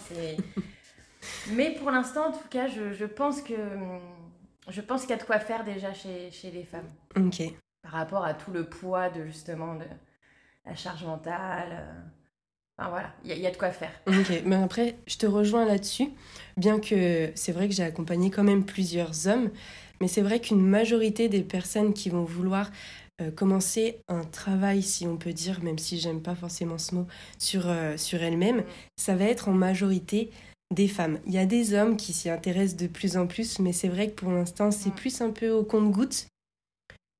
mais 1.51 1.75
pour 1.75 1.91
l'instant, 1.91 2.29
en 2.29 2.31
tout 2.31 2.47
cas, 2.49 2.67
je, 2.67 2.93
je 2.93 3.05
pense 3.05 3.43
que 3.43 3.53
je 4.69 4.81
pense 4.81 5.01
qu'il 5.01 5.11
y 5.11 5.13
a 5.13 5.17
de 5.17 5.23
quoi 5.23 5.39
faire 5.39 5.63
déjà 5.63 5.93
chez, 5.93 6.31
chez 6.31 6.49
les 6.49 6.63
femmes. 6.63 6.89
Ok. 7.15 7.43
Par 7.83 7.91
rapport 7.91 8.25
à 8.25 8.33
tout 8.33 8.51
le 8.51 8.67
poids 8.67 9.11
de 9.11 9.23
justement 9.25 9.75
de 9.75 9.85
la 10.65 10.75
charge 10.75 11.05
mentale. 11.05 11.85
Euh, 12.79 12.83
enfin 12.83 12.89
voilà, 12.89 13.13
il 13.25 13.37
y, 13.37 13.47
a 13.47 13.51
de 13.51 13.57
quoi 13.57 13.71
faire. 13.71 13.91
Ok, 14.07 14.41
mais 14.45 14.55
après, 14.55 14.95
je 15.07 15.17
te 15.17 15.25
rejoins 15.25 15.65
là-dessus, 15.65 16.09
bien 16.57 16.79
que 16.79 17.31
c'est 17.35 17.51
vrai 17.51 17.67
que 17.67 17.73
j'ai 17.73 17.83
accompagné 17.83 18.29
quand 18.29 18.43
même 18.43 18.65
plusieurs 18.65 19.27
hommes, 19.27 19.49
mais 19.99 20.07
c'est 20.07 20.21
vrai 20.21 20.39
qu'une 20.39 20.65
majorité 20.65 21.29
des 21.29 21.41
personnes 21.41 21.93
qui 21.93 22.09
vont 22.09 22.23
vouloir 22.23 22.69
euh, 23.21 23.31
commencer 23.31 23.99
un 24.07 24.23
travail, 24.23 24.83
si 24.83 25.07
on 25.07 25.17
peut 25.17 25.33
dire, 25.33 25.63
même 25.63 25.79
si 25.79 25.99
j'aime 25.99 26.21
pas 26.21 26.35
forcément 26.35 26.77
ce 26.77 26.93
mot, 26.93 27.07
sur, 27.39 27.67
euh, 27.67 27.97
sur 27.97 28.21
elles-mêmes, 28.21 28.59
mm. 28.59 28.65
ça 28.95 29.15
va 29.15 29.25
être 29.25 29.49
en 29.49 29.53
majorité 29.53 30.29
des 30.73 30.87
femmes. 30.87 31.19
Il 31.25 31.33
y 31.33 31.39
a 31.39 31.45
des 31.45 31.73
hommes 31.73 31.97
qui 31.97 32.13
s'y 32.13 32.29
intéressent 32.29 32.77
de 32.77 32.87
plus 32.87 33.17
en 33.17 33.25
plus, 33.25 33.57
mais 33.59 33.73
c'est 33.73 33.87
vrai 33.87 34.09
que 34.09 34.15
pour 34.15 34.31
l'instant, 34.31 34.69
c'est 34.69 34.93
plus 34.93 35.21
un 35.21 35.31
peu 35.31 35.49
au 35.49 35.63
compte-goutte 35.63 36.27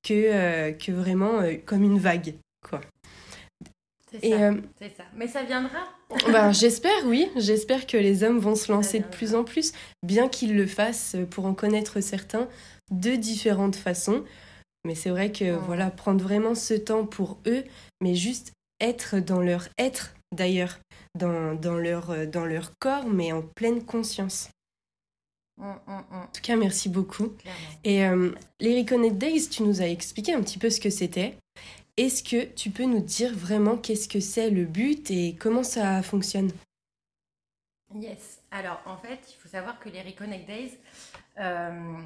que, 0.03 0.71
que 0.71 0.91
vraiment 0.91 1.41
comme 1.65 1.83
une 1.83 1.97
vague, 1.97 2.35
quoi. 2.61 2.81
C'est 4.21 4.29
ça, 4.29 4.51
c'est 4.79 4.97
ça. 4.97 5.03
Mais 5.15 5.27
ça 5.27 5.43
viendra. 5.43 5.79
ben, 6.31 6.51
j'espère, 6.51 7.05
oui. 7.05 7.29
J'espère 7.35 7.85
que 7.85 7.97
les 7.97 8.23
hommes 8.23 8.39
vont 8.39 8.55
se 8.55 8.71
lancer 8.71 8.99
de 8.99 9.05
plus 9.05 9.35
en 9.35 9.43
plus, 9.43 9.73
bien 10.03 10.27
qu'ils 10.27 10.55
le 10.55 10.67
fassent 10.67 11.15
pour 11.31 11.45
en 11.45 11.53
connaître 11.53 12.01
certains 12.01 12.47
de 12.91 13.15
différentes 13.15 13.75
façons. 13.75 14.23
Mais 14.85 14.95
c'est 14.95 15.09
vrai 15.09 15.31
que 15.31 15.51
voilà, 15.51 15.91
prendre 15.91 16.23
vraiment 16.23 16.55
ce 16.55 16.73
temps 16.73 17.05
pour 17.05 17.39
eux, 17.45 17.63
mais 18.01 18.15
juste 18.15 18.53
être 18.79 19.19
dans 19.19 19.41
leur 19.41 19.67
être 19.77 20.13
d'ailleurs, 20.35 20.79
dans, 21.15 21.55
dans, 21.55 21.77
leur, 21.77 22.11
euh, 22.11 22.25
dans 22.25 22.45
leur 22.45 22.71
corps, 22.79 23.05
mais 23.05 23.31
en 23.31 23.41
pleine 23.41 23.83
conscience. 23.83 24.49
Mm, 25.57 25.65
mm, 25.65 25.91
mm. 25.91 26.15
En 26.15 26.27
tout 26.27 26.41
cas, 26.41 26.55
merci 26.55 26.89
beaucoup. 26.89 27.33
Et 27.83 28.05
euh, 28.05 28.31
les 28.59 28.79
Reconnect 28.79 29.17
Days, 29.17 29.49
tu 29.49 29.63
nous 29.63 29.81
as 29.81 29.87
expliqué 29.87 30.33
un 30.33 30.41
petit 30.41 30.59
peu 30.59 30.69
ce 30.69 30.79
que 30.79 30.89
c'était. 30.89 31.35
Est-ce 31.97 32.21
que 32.23 32.45
tu 32.53 32.69
peux 32.69 32.85
nous 32.85 33.01
dire 33.01 33.35
vraiment 33.35 33.75
qu'est-ce 33.75 34.07
que 34.07 34.19
c'est 34.19 34.51
le 34.51 34.65
but 34.65 35.09
et 35.09 35.35
comment 35.35 35.63
ça 35.63 36.03
fonctionne? 36.03 36.51
Yes. 37.95 38.43
Alors, 38.51 38.79
en 38.85 38.97
fait, 38.97 39.19
il 39.29 39.35
faut 39.41 39.49
savoir 39.49 39.79
que 39.79 39.89
les 39.89 40.03
Reconnect 40.03 40.45
Days 40.45 40.77
euh, 41.39 41.97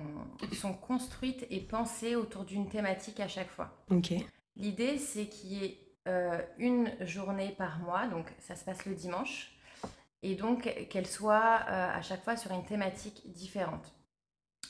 sont 0.54 0.73
construites 0.73 1.45
et 1.49 1.60
pensées 1.60 2.15
autour 2.15 2.45
d'une 2.45 2.69
thématique 2.69 3.19
à 3.19 3.27
chaque 3.27 3.49
fois. 3.49 3.84
Ok. 3.89 4.13
L'idée, 4.56 4.97
c'est 4.97 5.25
qu'il 5.25 5.54
y 5.54 5.65
ait 5.65 5.77
euh, 6.08 6.41
une 6.58 6.91
journée 7.01 7.54
par 7.58 7.80
mois, 7.80 8.08
donc 8.08 8.27
ça 8.39 8.56
se 8.56 8.63
passe 8.63 8.86
le 8.86 8.95
dimanche, 8.95 9.51
et 10.23 10.36
donc 10.36 10.73
qu'elle 10.89 11.08
soit 11.08 11.65
euh, 11.67 11.97
à 11.97 12.01
chaque 12.01 12.23
fois 12.23 12.38
sur 12.38 12.51
une 12.51 12.63
thématique 12.63 13.23
différente. 13.34 13.93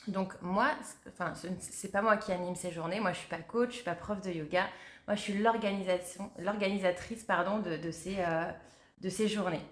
Donc 0.08 0.34
moi, 0.42 0.70
enfin 1.08 1.32
c'est 1.60 1.92
pas 1.92 2.02
moi 2.02 2.16
qui 2.16 2.32
anime 2.32 2.56
ces 2.56 2.72
journées, 2.72 3.00
moi 3.00 3.12
je 3.12 3.18
suis 3.18 3.28
pas 3.28 3.38
coach, 3.38 3.70
je 3.70 3.74
suis 3.76 3.84
pas 3.84 3.94
prof 3.94 4.20
de 4.20 4.30
yoga, 4.30 4.66
moi 5.06 5.14
je 5.14 5.20
suis 5.20 5.38
l'organisatrice 5.38 7.22
pardon 7.22 7.58
de, 7.58 7.90
ces, 7.90 8.16
euh, 8.18 8.50
de 9.00 9.08
ces 9.08 9.28
journées. 9.28 9.64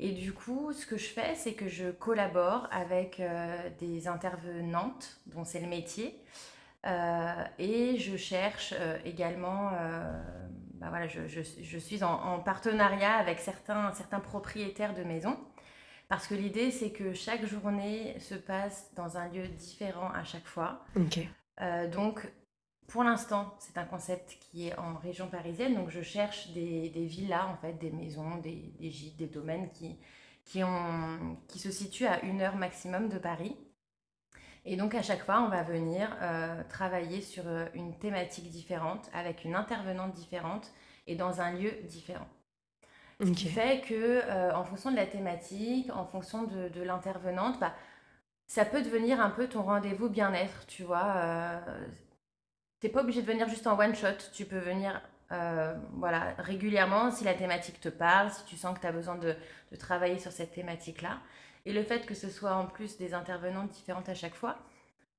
Et 0.00 0.12
du 0.12 0.32
coup, 0.32 0.72
ce 0.72 0.86
que 0.86 0.96
je 0.96 1.08
fais, 1.08 1.34
c'est 1.34 1.54
que 1.54 1.68
je 1.68 1.90
collabore 1.90 2.68
avec 2.70 3.20
des 3.80 4.06
intervenantes 4.06 5.20
dont 5.26 5.44
c'est 5.44 5.60
le 5.60 5.66
métier, 5.66 6.22
et 6.84 7.96
je 7.98 8.16
cherche 8.16 8.74
également 9.04 9.72
bah 10.80 10.86
voilà, 10.90 11.08
je, 11.08 11.26
je, 11.26 11.40
je 11.60 11.78
suis 11.78 12.04
en, 12.04 12.12
en, 12.12 12.38
partenariat 12.38 13.14
avec 13.14 13.40
certains, 13.40 13.92
certains 13.94 14.20
propriétaires 14.20 14.94
de 14.94 15.02
maisons. 15.02 15.36
Parce 16.08 16.26
que 16.26 16.34
l'idée, 16.34 16.70
c'est 16.70 16.90
que 16.90 17.12
chaque 17.12 17.44
journée 17.44 18.18
se 18.18 18.34
passe 18.34 18.90
dans 18.94 19.18
un 19.18 19.28
lieu 19.28 19.46
différent 19.48 20.10
à 20.10 20.24
chaque 20.24 20.46
fois. 20.46 20.84
Euh, 21.60 21.88
donc, 21.88 22.26
pour 22.86 23.04
l'instant, 23.04 23.54
c'est 23.58 23.76
un 23.76 23.84
concept 23.84 24.38
qui 24.40 24.68
est 24.68 24.78
en 24.78 24.96
région 24.96 25.28
parisienne. 25.28 25.74
Donc, 25.74 25.90
je 25.90 26.00
cherche 26.00 26.48
des, 26.52 26.88
des 26.88 27.04
villas, 27.04 27.46
en 27.46 27.56
fait, 27.56 27.74
des 27.74 27.90
maisons, 27.90 28.36
des, 28.38 28.72
des 28.80 28.90
gîtes, 28.90 29.16
des 29.16 29.26
domaines 29.26 29.70
qui, 29.70 29.98
qui, 30.48 30.64
ont, 30.64 31.36
qui 31.46 31.58
se 31.58 31.70
situent 31.70 32.06
à 32.06 32.22
une 32.24 32.40
heure 32.40 32.56
maximum 32.56 33.08
de 33.08 33.18
Paris. 33.18 33.54
Et 34.64 34.76
donc 34.76 34.94
à 34.94 35.02
chaque 35.02 35.24
fois, 35.24 35.40
on 35.40 35.48
va 35.48 35.62
venir 35.62 36.14
euh, 36.20 36.62
travailler 36.68 37.22
sur 37.22 37.46
euh, 37.46 37.66
une 37.74 37.98
thématique 37.98 38.50
différente, 38.50 39.08
avec 39.14 39.44
une 39.44 39.54
intervenante 39.54 40.14
différente 40.14 40.72
et 41.06 41.16
dans 41.16 41.40
un 41.40 41.52
lieu 41.52 41.72
différent. 41.84 42.28
Ce 43.20 43.30
qui 43.32 43.48
fait 43.48 43.80
que, 43.80 43.94
euh, 43.94 44.54
en 44.54 44.64
fonction 44.64 44.90
de 44.90 44.96
la 44.96 45.06
thématique, 45.06 45.90
en 45.92 46.04
fonction 46.04 46.44
de, 46.44 46.68
de 46.68 46.82
l'intervenante, 46.82 47.58
bah, 47.58 47.74
ça 48.46 48.64
peut 48.64 48.82
devenir 48.82 49.20
un 49.20 49.30
peu 49.30 49.48
ton 49.48 49.62
rendez-vous 49.62 50.08
bien-être, 50.08 50.66
tu 50.66 50.84
vois. 50.84 51.14
Euh, 51.16 51.86
T'es 52.80 52.88
pas 52.88 53.00
obligé 53.00 53.22
de 53.22 53.26
venir 53.26 53.48
juste 53.48 53.66
en 53.66 53.76
one 53.76 53.94
shot, 53.94 54.30
tu 54.32 54.44
peux 54.44 54.58
venir 54.58 55.02
voilà, 55.94 56.32
régulièrement 56.38 57.10
si 57.10 57.22
la 57.22 57.34
thématique 57.34 57.80
te 57.80 57.90
parle, 57.90 58.30
si 58.30 58.44
tu 58.46 58.56
sens 58.56 58.74
que 58.74 58.80
tu 58.80 58.86
as 58.86 58.92
besoin 58.92 59.16
de, 59.16 59.36
de, 59.70 59.76
travailler 59.76 60.18
sur 60.18 60.32
cette 60.32 60.52
thématique-là. 60.52 61.18
Et 61.66 61.74
le 61.74 61.82
fait 61.82 62.06
que 62.06 62.14
ce 62.14 62.30
soit 62.30 62.54
en 62.54 62.64
plus 62.66 62.96
des 62.96 63.12
intervenantes 63.12 63.68
différentes 63.70 64.08
à 64.08 64.14
chaque 64.14 64.34
fois, 64.34 64.56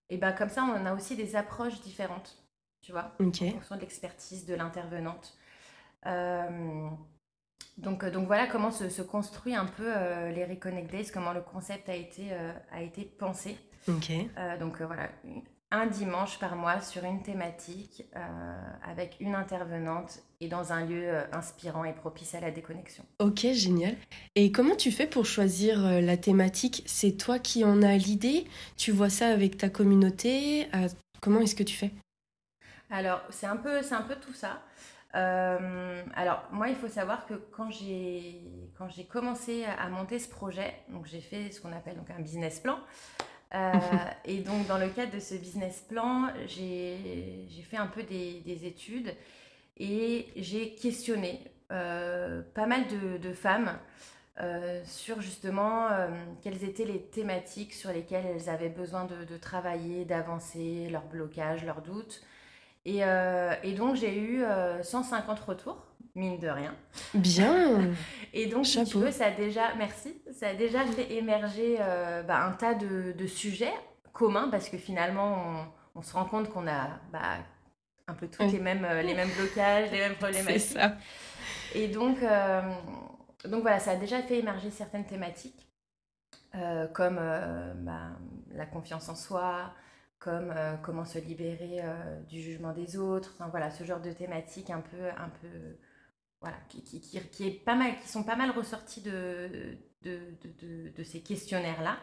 et 0.09 0.17
ben 0.17 0.33
comme 0.33 0.49
ça, 0.49 0.63
on 0.63 0.85
a 0.85 0.93
aussi 0.93 1.15
des 1.15 1.35
approches 1.35 1.81
différentes, 1.81 2.37
tu 2.81 2.91
vois, 2.91 3.11
en 3.19 3.31
fonction 3.31 3.75
de 3.75 3.81
l'expertise 3.81 4.45
de 4.45 4.55
l'intervenante. 4.55 5.37
Euh, 6.05 6.89
donc, 7.81 8.05
donc 8.05 8.27
voilà 8.27 8.47
comment 8.47 8.71
se, 8.71 9.01
construit 9.01 9.55
un 9.55 9.65
peu 9.65 9.85
euh, 9.85 10.31
les 10.31 10.45
Reconnect 10.45 10.89
Days, 10.91 11.11
comment 11.13 11.33
le 11.33 11.41
concept 11.41 11.89
a 11.89 11.95
été, 11.95 12.29
euh, 12.31 12.51
a 12.71 12.81
été 12.81 13.03
pensé. 13.03 13.57
donc 13.87 14.81
voilà, 14.81 15.09
un 15.71 15.87
dimanche 15.87 16.39
par 16.39 16.55
mois 16.55 16.81
sur 16.81 17.03
une 17.03 17.21
thématique 17.21 18.03
avec 18.83 19.17
une 19.19 19.35
intervenante 19.35 20.21
et 20.41 20.47
dans 20.47 20.71
un 20.71 20.85
lieu 20.85 21.03
euh, 21.03 21.23
inspirant 21.33 21.83
et 21.83 21.93
propice 21.93 22.33
à 22.33 22.39
la 22.39 22.51
déconnexion. 22.51 23.03
Ok, 23.19 23.45
génial. 23.53 23.95
Et 24.35 24.51
comment 24.51 24.75
tu 24.75 24.91
fais 24.91 25.05
pour 25.05 25.25
choisir 25.25 25.85
euh, 25.85 26.01
la 26.01 26.15
thématique? 26.15 26.83
C'est 26.85 27.17
toi 27.17 27.39
qui 27.39 27.65
en 27.65 27.81
as 27.81 27.97
l'idée? 27.97 28.45
Tu 28.77 28.91
vois 28.91 29.09
ça 29.09 29.27
avec 29.27 29.57
ta 29.57 29.69
communauté? 29.69 30.67
Euh, 30.73 30.87
Comment 31.21 31.41
est-ce 31.41 31.55
que 31.55 31.63
tu 31.63 31.75
fais? 31.75 31.91
Alors, 32.89 33.21
c'est 33.29 33.45
un, 33.45 33.57
peu, 33.57 33.79
un 33.91 34.01
peu 34.01 34.15
tout 34.15 34.33
ça. 34.33 34.61
Alors, 35.13 36.43
moi, 36.51 36.69
il 36.69 36.75
faut 36.75 36.87
savoir 36.87 37.25
que 37.25 37.33
quand 37.51 37.71
j'ai, 37.71 38.41
quand 38.77 38.89
j'ai 38.89 39.05
commencé 39.05 39.65
à 39.65 39.89
monter 39.89 40.19
ce 40.19 40.29
projet, 40.29 40.73
donc 40.89 41.05
j'ai 41.07 41.21
fait 41.21 41.51
ce 41.51 41.61
qu'on 41.61 41.71
appelle 41.71 41.95
donc 41.95 42.09
un 42.11 42.21
business 42.21 42.59
plan. 42.59 42.79
et 44.25 44.41
donc, 44.41 44.67
dans 44.67 44.77
le 44.77 44.89
cadre 44.89 45.11
de 45.11 45.19
ce 45.19 45.33
business 45.33 45.81
plan, 45.89 46.29
j'ai, 46.45 47.47
fait 47.69 47.77
un 47.77 47.87
peu 47.87 48.03
des, 48.03 48.41
des 48.41 48.65
études 48.65 49.13
et 49.79 50.27
j'ai 50.35 50.75
questionné 50.75 51.39
euh, 51.71 52.41
pas 52.53 52.65
mal 52.65 52.85
de, 52.87 53.31
femmes 53.31 53.77
euh, 54.41 54.81
sur 54.85 55.21
justement 55.21 55.87
euh, 55.87 56.07
quelles 56.41 56.63
étaient 56.63 56.85
les 56.85 57.01
thématiques 57.01 57.73
sur 57.73 57.91
lesquelles 57.91 58.25
elles 58.25 58.49
avaient 58.49 58.69
besoin 58.69 59.05
de, 59.05 59.37
travailler, 59.37 60.03
d'avancer, 60.03 60.89
leurs 60.89 61.05
blocages, 61.05 61.63
leurs 61.63 61.81
doutes. 61.81 62.23
Et, 62.85 63.01
et 63.63 63.73
donc 63.73 63.95
j'ai 63.95 64.17
eu 64.17 64.43
150 64.81 65.39
retours, 65.41 65.85
mine 66.15 66.39
de 66.39 66.47
rien. 66.47 66.73
Bien. 67.13 67.91
et 68.33 68.47
donc 68.47 68.65
si 68.65 68.83
tu 68.85 68.97
veux, 68.97 69.11
ça 69.11 69.27
a 69.27 69.31
déjà, 69.31 69.75
merci, 69.77 70.21
ça 70.31 70.47
a 70.49 70.53
déjà 70.53 70.85
fait 70.85 71.11
émerger 71.13 71.77
bah, 72.27 72.43
un 72.45 72.51
tas 72.53 72.73
de, 72.73 73.11
de, 73.11 73.27
sujets 73.27 73.73
communs 74.13 74.49
parce 74.49 74.69
que 74.69 74.77
finalement 74.77 75.67
on, 75.95 75.99
on 75.99 76.01
se 76.01 76.13
rend 76.13 76.25
compte 76.25 76.49
qu'on 76.49 76.67
a 76.67 76.87
bah, 77.11 77.39
un 78.09 78.13
peu 78.13 78.27
tous 78.27 78.51
les, 78.51 78.59
mêmes, 78.59 78.85
euh, 78.85 79.01
les 79.01 79.13
mêmes 79.13 79.29
blocages, 79.37 79.91
les 79.91 79.99
mêmes 79.99 80.15
problématiques. 80.19 80.61
C'est 80.61 80.79
ça. 80.79 80.93
Et 81.75 81.87
donc, 81.87 82.21
euh, 82.23 82.61
donc 83.45 83.61
voilà, 83.61 83.79
ça 83.79 83.91
a 83.91 83.95
déjà 83.95 84.21
fait 84.21 84.39
émerger 84.39 84.71
certaines 84.71 85.05
thématiques, 85.05 85.67
euh, 86.55 86.87
comme 86.87 87.19
bah, 87.75 88.09
la 88.51 88.65
confiance 88.65 89.07
en 89.09 89.15
soi, 89.15 89.73
comme 90.19 90.53
comment 90.83 91.05
se 91.05 91.17
libérer 91.17 91.81
du 92.27 92.41
jugement 92.41 92.73
des 92.73 92.97
autres, 92.97 93.35
voilà, 93.51 93.71
ce 93.71 93.83
genre 93.83 94.01
de 94.01 94.11
thématiques 94.11 94.69
un 94.69 94.81
peu, 94.81 95.09
un 95.17 95.29
peu 95.29 95.77
voilà, 96.41 96.57
qui, 96.69 97.47
est 97.47 97.65
pas 97.65 97.75
mal, 97.75 97.99
qui 98.01 98.07
sont 98.07 98.23
pas 98.23 98.35
mal 98.35 98.51
ressorties 98.51 99.01
de, 99.01 99.77
de, 100.03 100.19
de, 100.95 101.03
ces 101.03 101.21
questionnaires-là. 101.21 101.97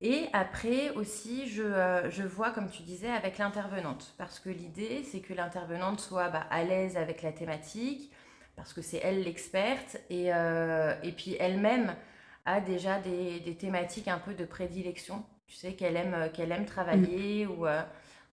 Et 0.00 0.28
après 0.32 0.90
aussi, 0.90 1.48
je, 1.48 1.62
euh, 1.62 2.10
je, 2.10 2.22
vois, 2.22 2.52
comme 2.52 2.70
tu 2.70 2.82
disais, 2.82 3.10
avec 3.10 3.38
l'intervenante. 3.38 4.14
Parce 4.16 4.38
que 4.38 4.48
l'idée, 4.48 5.02
c'est 5.02 5.20
que 5.20 5.34
l'intervenante 5.34 6.00
soit 6.00 6.28
bah, 6.28 6.46
à 6.50 6.62
l'aise 6.62 6.96
avec 6.96 7.22
la 7.22 7.32
thématique, 7.32 8.12
parce 8.54 8.72
que 8.72 8.82
c'est 8.82 8.98
elle 8.98 9.24
l'experte, 9.24 9.98
et, 10.08 10.32
euh, 10.32 10.94
et 11.02 11.12
puis 11.12 11.36
elle-même 11.40 11.96
a 12.44 12.60
déjà 12.60 13.00
des, 13.00 13.40
des, 13.40 13.56
thématiques 13.56 14.08
un 14.08 14.18
peu 14.18 14.34
de 14.34 14.44
prédilection. 14.44 15.24
Tu 15.48 15.56
sais, 15.56 15.72
qu'elle 15.72 15.96
aime, 15.96 16.14
euh, 16.14 16.28
qu'elle 16.28 16.52
aime 16.52 16.66
travailler, 16.66 17.46
ou 17.46 17.66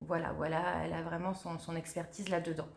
voilà, 0.01 0.33
voilà, 0.33 0.61
elle 0.83 0.93
a 0.93 1.01
vraiment 1.01 1.33
son, 1.33 1.57
son 1.57 1.75
expertise 1.75 2.29
là-dedans. 2.29 2.67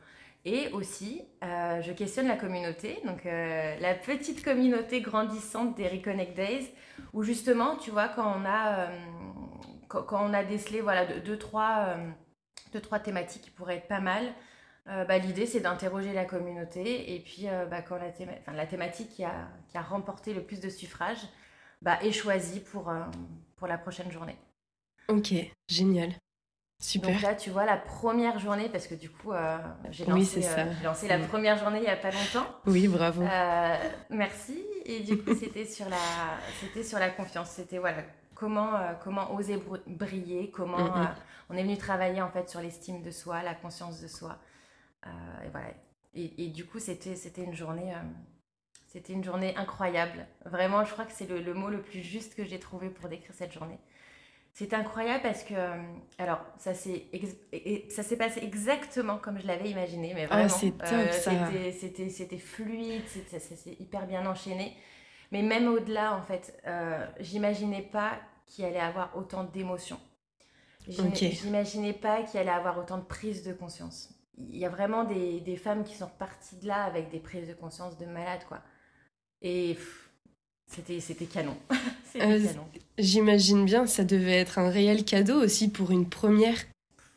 Et 0.44 0.68
aussi, 0.72 1.22
je 1.42 1.92
questionne 1.92 2.28
la 2.28 2.36
communauté, 2.36 3.00
donc 3.04 3.24
la 3.24 3.94
petite 3.94 4.42
communauté 4.42 5.00
grandissante 5.02 5.74
des 5.76 5.88
Reconnect 5.88 6.34
Days, 6.34 6.70
où 7.12 7.22
justement, 7.22 7.76
tu 7.76 7.90
vois, 7.90 8.08
quand 8.08 8.34
on 8.36 8.44
a, 8.44 8.80
euh, 8.80 8.98
quand, 9.88 10.24
on 10.28 10.32
a 10.34 10.44
décelé 10.44 10.80
voilà, 10.80 11.06
deux, 11.06 11.38
trois, 11.38 11.86
euh, 11.88 12.10
deux, 12.72 12.80
trois 12.80 12.98
thématiques 12.98 13.42
qui 13.42 13.50
pourraient 13.50 13.76
être 13.76 13.88
pas 13.88 14.00
mal, 14.00 14.24
euh, 14.88 15.04
bah, 15.04 15.18
l'idée 15.18 15.46
c'est 15.46 15.60
d'interroger 15.60 16.12
la 16.12 16.24
communauté 16.24 17.14
et 17.14 17.20
puis 17.20 17.46
bah, 17.70 17.82
quand 17.82 17.98
la 17.98 18.66
thématique 18.66 19.10
qui 19.10 19.24
a, 19.24 19.48
qui 19.68 19.76
a 19.76 19.82
remporté 19.82 20.32
le 20.32 20.42
plus 20.42 20.60
de 20.60 20.70
suffrages 20.70 21.26
bah, 21.82 21.98
est 22.02 22.12
choisie 22.12 22.60
pour, 22.60 22.92
pour 23.58 23.68
la 23.68 23.78
prochaine 23.78 24.10
journée. 24.10 24.36
Ok, 25.08 25.34
génial. 25.68 26.12
Super. 26.80 27.10
Donc 27.10 27.22
là, 27.22 27.34
tu 27.34 27.50
vois, 27.50 27.64
la 27.64 27.76
première 27.76 28.38
journée, 28.38 28.68
parce 28.68 28.86
que 28.86 28.94
du 28.94 29.10
coup, 29.10 29.32
j'ai 29.90 30.04
lancé, 30.04 30.44
lancé 30.84 31.08
la 31.08 31.18
première 31.18 31.58
journée 31.58 31.78
il 31.78 31.84
n'y 31.84 31.88
a 31.88 31.96
pas 31.96 32.10
longtemps. 32.10 32.46
Oui, 32.66 32.86
bravo. 32.86 33.24
merci. 34.10 34.64
Et 34.84 35.00
du 35.00 35.18
coup, 35.18 35.34
c'était 35.34 35.64
sur, 35.64 35.88
la, 35.88 35.96
c'était 36.60 36.84
sur 36.84 36.98
la 36.98 37.10
confiance. 37.10 37.50
C'était 37.50 37.78
voilà, 37.78 38.04
comment, 38.34 38.70
comment 39.02 39.34
oser 39.34 39.60
briller, 39.88 40.50
comment 40.50 40.78
mm, 40.78 41.02
mm. 41.02 41.14
on 41.50 41.56
est 41.56 41.62
venu 41.64 41.76
travailler 41.76 42.22
en 42.22 42.30
fait 42.30 42.48
sur 42.48 42.60
l'estime 42.60 43.02
de 43.02 43.10
soi, 43.10 43.42
la 43.42 43.54
conscience 43.54 44.00
de 44.00 44.06
soi. 44.06 44.38
et 45.04 45.48
voilà. 45.50 45.70
Et, 46.14 46.48
du 46.48 46.64
coup, 46.64 46.78
c'était, 46.78 47.14
c'était 47.14 47.44
une 47.44 47.54
journée 47.54 47.92
c'était 48.98 49.12
une 49.12 49.22
journée 49.22 49.54
incroyable. 49.56 50.26
Vraiment, 50.44 50.84
je 50.84 50.90
crois 50.90 51.04
que 51.04 51.12
c'est 51.12 51.28
le, 51.28 51.54
mot 51.54 51.68
le 51.68 51.80
plus 51.80 52.00
juste 52.00 52.34
que 52.34 52.44
j'ai 52.44 52.58
trouvé 52.58 52.88
pour 52.88 53.08
décrire 53.08 53.32
cette 53.32 53.52
journée. 53.52 53.78
C'était 54.52 54.74
incroyable 54.74 55.22
parce 55.22 55.44
que, 55.44 55.54
euh, 55.54 55.76
alors, 56.18 56.40
ça 56.56 56.74
s'est, 56.74 57.06
passé 58.18 58.40
exactement 58.42 59.18
comme 59.18 59.38
je 59.38 59.46
l'avais 59.46 59.70
imaginé, 59.70 60.14
mais 60.14 60.26
ah, 60.28 60.46
vraiment. 60.48 60.74
Euh, 60.82 61.70
c'était, 61.70 62.38
fluide, 62.38 63.04
ça 63.28 63.38
s'est 63.38 63.76
hyper 63.78 64.08
bien 64.08 64.26
enchaîné. 64.26 64.76
Mais 65.30 65.42
même 65.42 65.68
au-delà, 65.68 66.16
en 66.16 66.22
fait, 66.22 66.60
euh, 66.66 67.06
j'imaginais 67.20 67.82
pas 67.82 68.18
qu'il 68.48 68.64
allait 68.64 68.80
avoir 68.80 69.16
autant 69.16 69.44
d'émotions. 69.44 70.00
J'imaginais 70.88 71.92
pas 71.92 72.22
qu'il 72.24 72.40
allait 72.40 72.50
avoir 72.50 72.78
autant 72.78 72.98
de 72.98 73.04
prise 73.04 73.44
de 73.44 73.52
conscience. 73.52 74.12
Il 74.38 74.56
y 74.56 74.64
a 74.64 74.70
vraiment 74.70 75.04
des, 75.04 75.38
des 75.38 75.56
femmes 75.56 75.84
qui 75.84 75.94
sont 75.94 76.06
reparties 76.06 76.56
de 76.56 76.66
là 76.66 76.82
avec 76.82 77.10
des 77.10 77.20
prises 77.20 77.46
de 77.46 77.54
conscience 77.54 77.96
de 77.96 78.06
malades, 78.06 78.44
quoi. 78.48 78.60
Et 79.42 79.76
c'était, 80.66 81.00
c'était 81.00 81.26
canon. 81.26 81.56
Euh, 82.16 82.42
canon. 82.42 82.66
J'imagine 82.96 83.66
bien, 83.66 83.86
ça 83.86 84.02
devait 84.02 84.38
être 84.38 84.58
un 84.58 84.70
réel 84.70 85.04
cadeau 85.04 85.40
aussi 85.40 85.70
pour 85.70 85.90
une 85.90 86.08
première, 86.08 86.56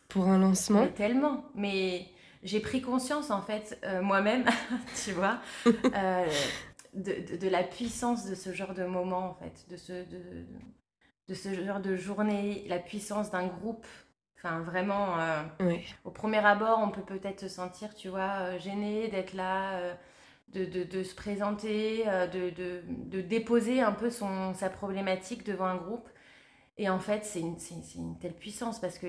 pour 0.09 0.27
un 0.27 0.37
lancement. 0.37 0.85
tellement, 0.89 1.45
mais 1.55 2.07
j'ai 2.43 2.59
pris 2.59 2.81
conscience 2.81 3.31
en 3.31 3.41
fait 3.41 3.79
euh, 3.85 4.01
moi-même, 4.01 4.43
tu 5.05 5.13
vois, 5.13 5.39
euh, 5.65 6.27
de, 6.93 7.37
de, 7.37 7.47
la 7.47 7.63
puissance 7.63 8.25
de 8.25 8.35
ce 8.35 8.51
genre 8.53 8.73
de 8.73 8.83
moment 8.83 9.29
en 9.29 9.33
fait, 9.35 9.65
de 9.71 9.77
ce, 9.77 9.93
de, 9.93 10.45
de 11.29 11.33
ce 11.33 11.53
genre 11.65 11.79
de 11.79 11.95
journée, 11.95 12.65
la 12.67 12.77
puissance 12.77 13.31
d'un 13.31 13.47
groupe. 13.47 13.87
Enfin, 14.37 14.59
vraiment, 14.59 15.15
au 16.03 16.11
premier 16.11 16.45
abord, 16.45 16.79
on 16.83 16.89
peut 16.89 17.01
peut-être 17.01 17.39
se 17.39 17.47
sentir, 17.47 17.95
tu 17.95 18.09
vois, 18.09 18.57
gêné 18.57 19.07
d'être 19.07 19.33
là 19.33 19.95
de, 20.53 21.03
se 21.03 21.15
présenter, 21.15 22.03
euh, 22.07 22.27
de, 22.27 23.21
déposer 23.21 23.81
un 23.81 23.91
peu 23.91 24.09
son, 24.09 24.53
sa 24.53 24.69
problématique 24.69 25.45
devant 25.45 25.65
un 25.65 25.77
groupe. 25.77 26.07
Et 26.77 26.89
en 26.89 26.99
fait, 26.99 27.25
c'est 27.25 27.39
une, 27.39 27.57
une, 27.95 28.19
telle 28.19 28.33
puissance 28.33 28.79
parce 28.79 28.97
que 28.97 29.07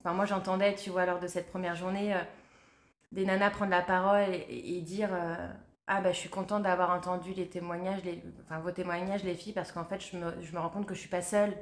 enfin, 0.00 0.12
moi, 0.14 0.24
j'entendais, 0.24 0.74
tu 0.74 0.90
vois, 0.90 1.06
lors 1.06 1.20
de 1.20 1.26
cette 1.26 1.48
première 1.48 1.76
journée, 1.76 2.14
euh, 2.14 2.20
des 3.12 3.24
nanas 3.24 3.50
prendre 3.50 3.70
la 3.70 3.82
parole 3.82 4.34
et, 4.48 4.80
dire 4.82 5.10
euh, 5.12 5.48
Ah, 5.86 6.00
bah, 6.00 6.12
je 6.12 6.18
suis 6.18 6.28
contente 6.28 6.64
d'avoir 6.64 6.90
entendu 6.90 7.32
les 7.32 7.48
témoignages, 7.48 8.02
les, 8.04 8.22
enfin, 8.44 8.58
vos 8.60 8.72
témoignages, 8.72 9.24
les 9.24 9.34
filles, 9.34 9.52
parce 9.52 9.72
qu'en 9.72 9.84
fait, 9.84 10.00
je 10.00 10.16
me, 10.16 10.42
je 10.42 10.52
me, 10.52 10.58
rends 10.58 10.70
compte 10.70 10.86
que 10.86 10.94
je 10.94 11.00
suis 11.00 11.08
pas 11.08 11.22
seule. 11.22 11.54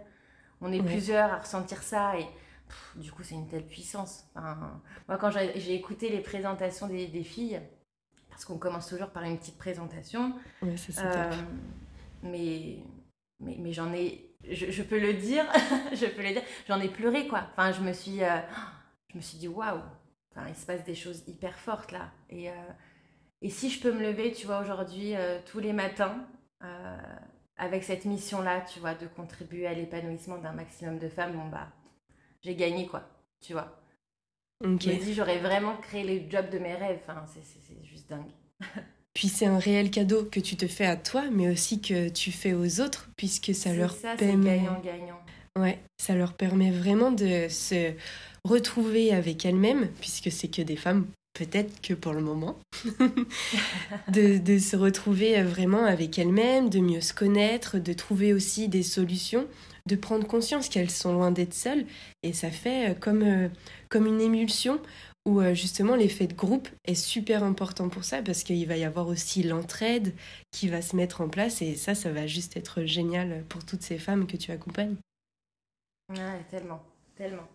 On 0.61 0.73
est 0.73 0.83
plusieurs 0.83 1.33
à 1.33 1.39
ressentir 1.39 1.83
ça. 1.83 2.19
Et 2.19 2.27
du 2.97 3.13
coup, 3.13 3.23
c'est 3.23 3.35
une 3.35 3.49
telle 3.49 3.67
puissance. 3.67 4.25
moi, 4.35 5.19
quand 5.19 5.31
j'ai 5.31 5.75
écouté 5.75 6.09
les 6.09 6.21
présentations 6.21 6.87
des, 6.87 7.07
des 7.07 7.25
filles, 7.25 7.61
parce 8.35 8.47
qu'on 8.47 8.59
commence 8.59 8.89
toujours 8.89 9.11
par 9.11 9.23
une 9.23 9.39
petite 9.39 9.57
présentation. 9.57 10.35
Oui, 10.61 10.77
c'est 10.77 10.91
ça. 10.91 11.07
Euh, 11.07 11.33
mais, 12.25 12.79
mais, 13.39 13.57
mais 13.61 13.73
j'en 13.73 13.93
ai, 13.93 14.35
je, 14.51 14.83
peux 14.83 14.99
le 14.99 15.15
dire, 15.15 15.45
je 15.93 16.07
peux 16.07 16.23
le 16.23 16.33
dire, 16.33 16.43
j'en 16.67 16.81
ai 16.81 16.89
pleuré 16.89 17.29
quoi. 17.29 17.47
Enfin, 17.53 17.71
je 17.71 17.81
me 17.81 17.93
suis, 17.93 18.25
euh, 18.25 18.41
je 19.13 19.17
me 19.19 19.23
suis 19.23 19.39
dit 19.39 19.47
waouh, 19.47 19.79
enfin, 20.33 20.49
il 20.49 20.57
se 20.57 20.67
passe 20.67 20.83
des 20.83 20.97
choses 20.97 21.23
hyper 21.29 21.57
fortes 21.57 21.93
là. 21.93 22.11
Et, 22.29 22.51
euh, 22.51 22.55
et 23.41 23.51
si 23.51 23.71
je 23.71 23.81
peux 23.81 23.93
me 23.93 24.03
lever, 24.03 24.33
tu 24.33 24.47
vois, 24.47 24.61
aujourd'hui, 24.61 25.15
tous 25.47 25.61
les 25.61 25.73
matins, 25.73 26.27
avec 27.57 27.85
cette 27.85 28.05
mission-là, 28.05 28.63
tu 28.63 28.81
vois, 28.81 28.95
de 28.95 29.07
contribuer 29.07 29.69
à 29.69 29.75
l'épanouissement 29.75 30.39
d'un 30.39 30.53
maximum 30.53 30.99
de 30.99 31.09
femmes, 31.09 31.35
bon 31.35 31.49
bah, 31.51 31.69
j'ai 32.43 32.57
gagné 32.57 32.89
quoi, 32.89 33.05
tu 33.41 33.53
vois? 33.53 33.84
Je 34.65 34.69
me 34.69 34.79
dis, 34.79 35.15
j'aurais 35.15 35.39
vraiment 35.39 35.77
créé 35.77 36.05
le 36.05 36.31
job 36.31 36.49
de 36.51 36.59
mes 36.59 36.75
rêves. 36.75 36.99
Enfin, 37.07 37.23
c'est 37.27 37.87
juste 37.87 38.09
dingue. 38.09 38.31
Puis 39.15 39.29
c'est 39.29 39.47
un 39.47 39.59
réel 39.59 39.91
cadeau 39.91 40.25
que 40.25 40.41
tu 40.41 40.57
te 40.57 40.67
fais 40.67 40.87
à 40.87 40.97
toi, 40.97 41.25
mais 41.31 41.49
aussi 41.49 41.81
que 41.81 42.09
tu 42.09 42.33
fais 42.33 42.53
aux 42.53 42.81
autres, 42.81 43.09
puisque 43.17 43.55
ça 43.55 43.73
leur 43.73 43.93
ça, 43.93 44.17
permet. 44.17 44.57
gagnant-gagnant. 44.57 45.21
Ouais, 45.57 45.79
ça 45.99 46.17
leur 46.17 46.33
permet 46.33 46.73
vraiment 46.73 47.13
de 47.13 47.47
se 47.49 47.93
retrouver 48.45 49.13
avec 49.13 49.45
elles-mêmes, 49.47 49.89
puisque 50.01 50.33
c'est 50.33 50.49
que 50.49 50.63
des 50.63 50.75
femmes, 50.75 51.07
peut-être 51.33 51.81
que 51.81 51.95
pour 51.95 52.13
le 52.13 52.23
moment, 52.23 52.59
de, 54.09 54.39
de, 54.39 54.59
se 54.59 54.75
retrouver 54.75 55.41
vraiment 55.45 55.85
avec 55.85 56.19
elles-mêmes, 56.19 56.69
de 56.69 56.81
mieux 56.81 57.01
se 57.01 57.15
connaître, 57.15 57.79
de 57.79 57.93
trouver 57.93 58.33
aussi 58.33 58.69
des 58.69 58.83
solutions, 58.83 59.47
de 59.87 59.95
prendre 59.95 60.27
conscience 60.27 60.69
qu'elles 60.69 60.91
sont 60.91 61.13
loin 61.13 61.31
d'être 61.31 61.55
seules. 61.55 61.87
Et 62.25 62.33
ça 62.33 62.51
fait 62.51 62.99
comme, 62.99 63.23
euh, 63.23 63.49
comme 63.95 64.07
une 64.09 64.21
émulsion 64.21 64.81
où 65.25 65.41
euh, 65.41 65.55
justement 65.55 65.95
l'effet 65.95 66.27
de 66.27 66.35
groupe 66.35 66.69
est 66.85 66.97
super 66.97 67.45
important 67.45 67.89
pour 67.89 68.03
ça 68.03 68.23
parce 68.23 68.43
qu'il 68.43 68.67
va 68.67 68.77
y 68.77 68.83
avoir 68.83 69.07
aussi 69.07 69.45
l'entraide 69.45 70.13
qui 70.51 70.69
va 70.69 70.83
se 70.83 70.97
mettre 70.97 71.21
en 71.21 71.29
place 71.29 71.63
et 71.63 71.77
ça, 71.77 71.95
ça 71.95 72.11
va 72.11 72.27
juste 72.27 72.57
être 72.57 72.83
génial 72.87 73.45
pour 73.49 73.65
toutes 73.65 73.83
ces 73.83 73.99
femmes 73.99 74.27
que 74.27 74.37
tu 74.37 74.51
accompagnes. 74.51 74.97
Ouais, 76.11 76.45
tellement, 76.51 76.83
tellement. 77.15 77.47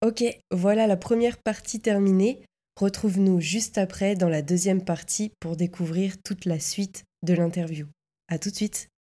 Ok, 0.00 0.24
voilà 0.50 0.86
la 0.86 0.96
première 0.96 1.36
partie 1.36 1.80
terminée. 1.80 2.42
Retrouve-nous 2.80 3.38
juste 3.42 3.76
après 3.76 4.14
dans 4.14 4.30
la 4.30 4.40
deuxième 4.40 4.82
partie 4.82 5.30
pour 5.40 5.56
découvrir 5.56 6.14
toute 6.22 6.46
la 6.46 6.58
suite 6.58 7.04
de 7.22 7.34
l'interview. 7.34 7.86
À 8.28 8.38
tout 8.38 8.48
de 8.48 8.56
suite. 8.56 8.88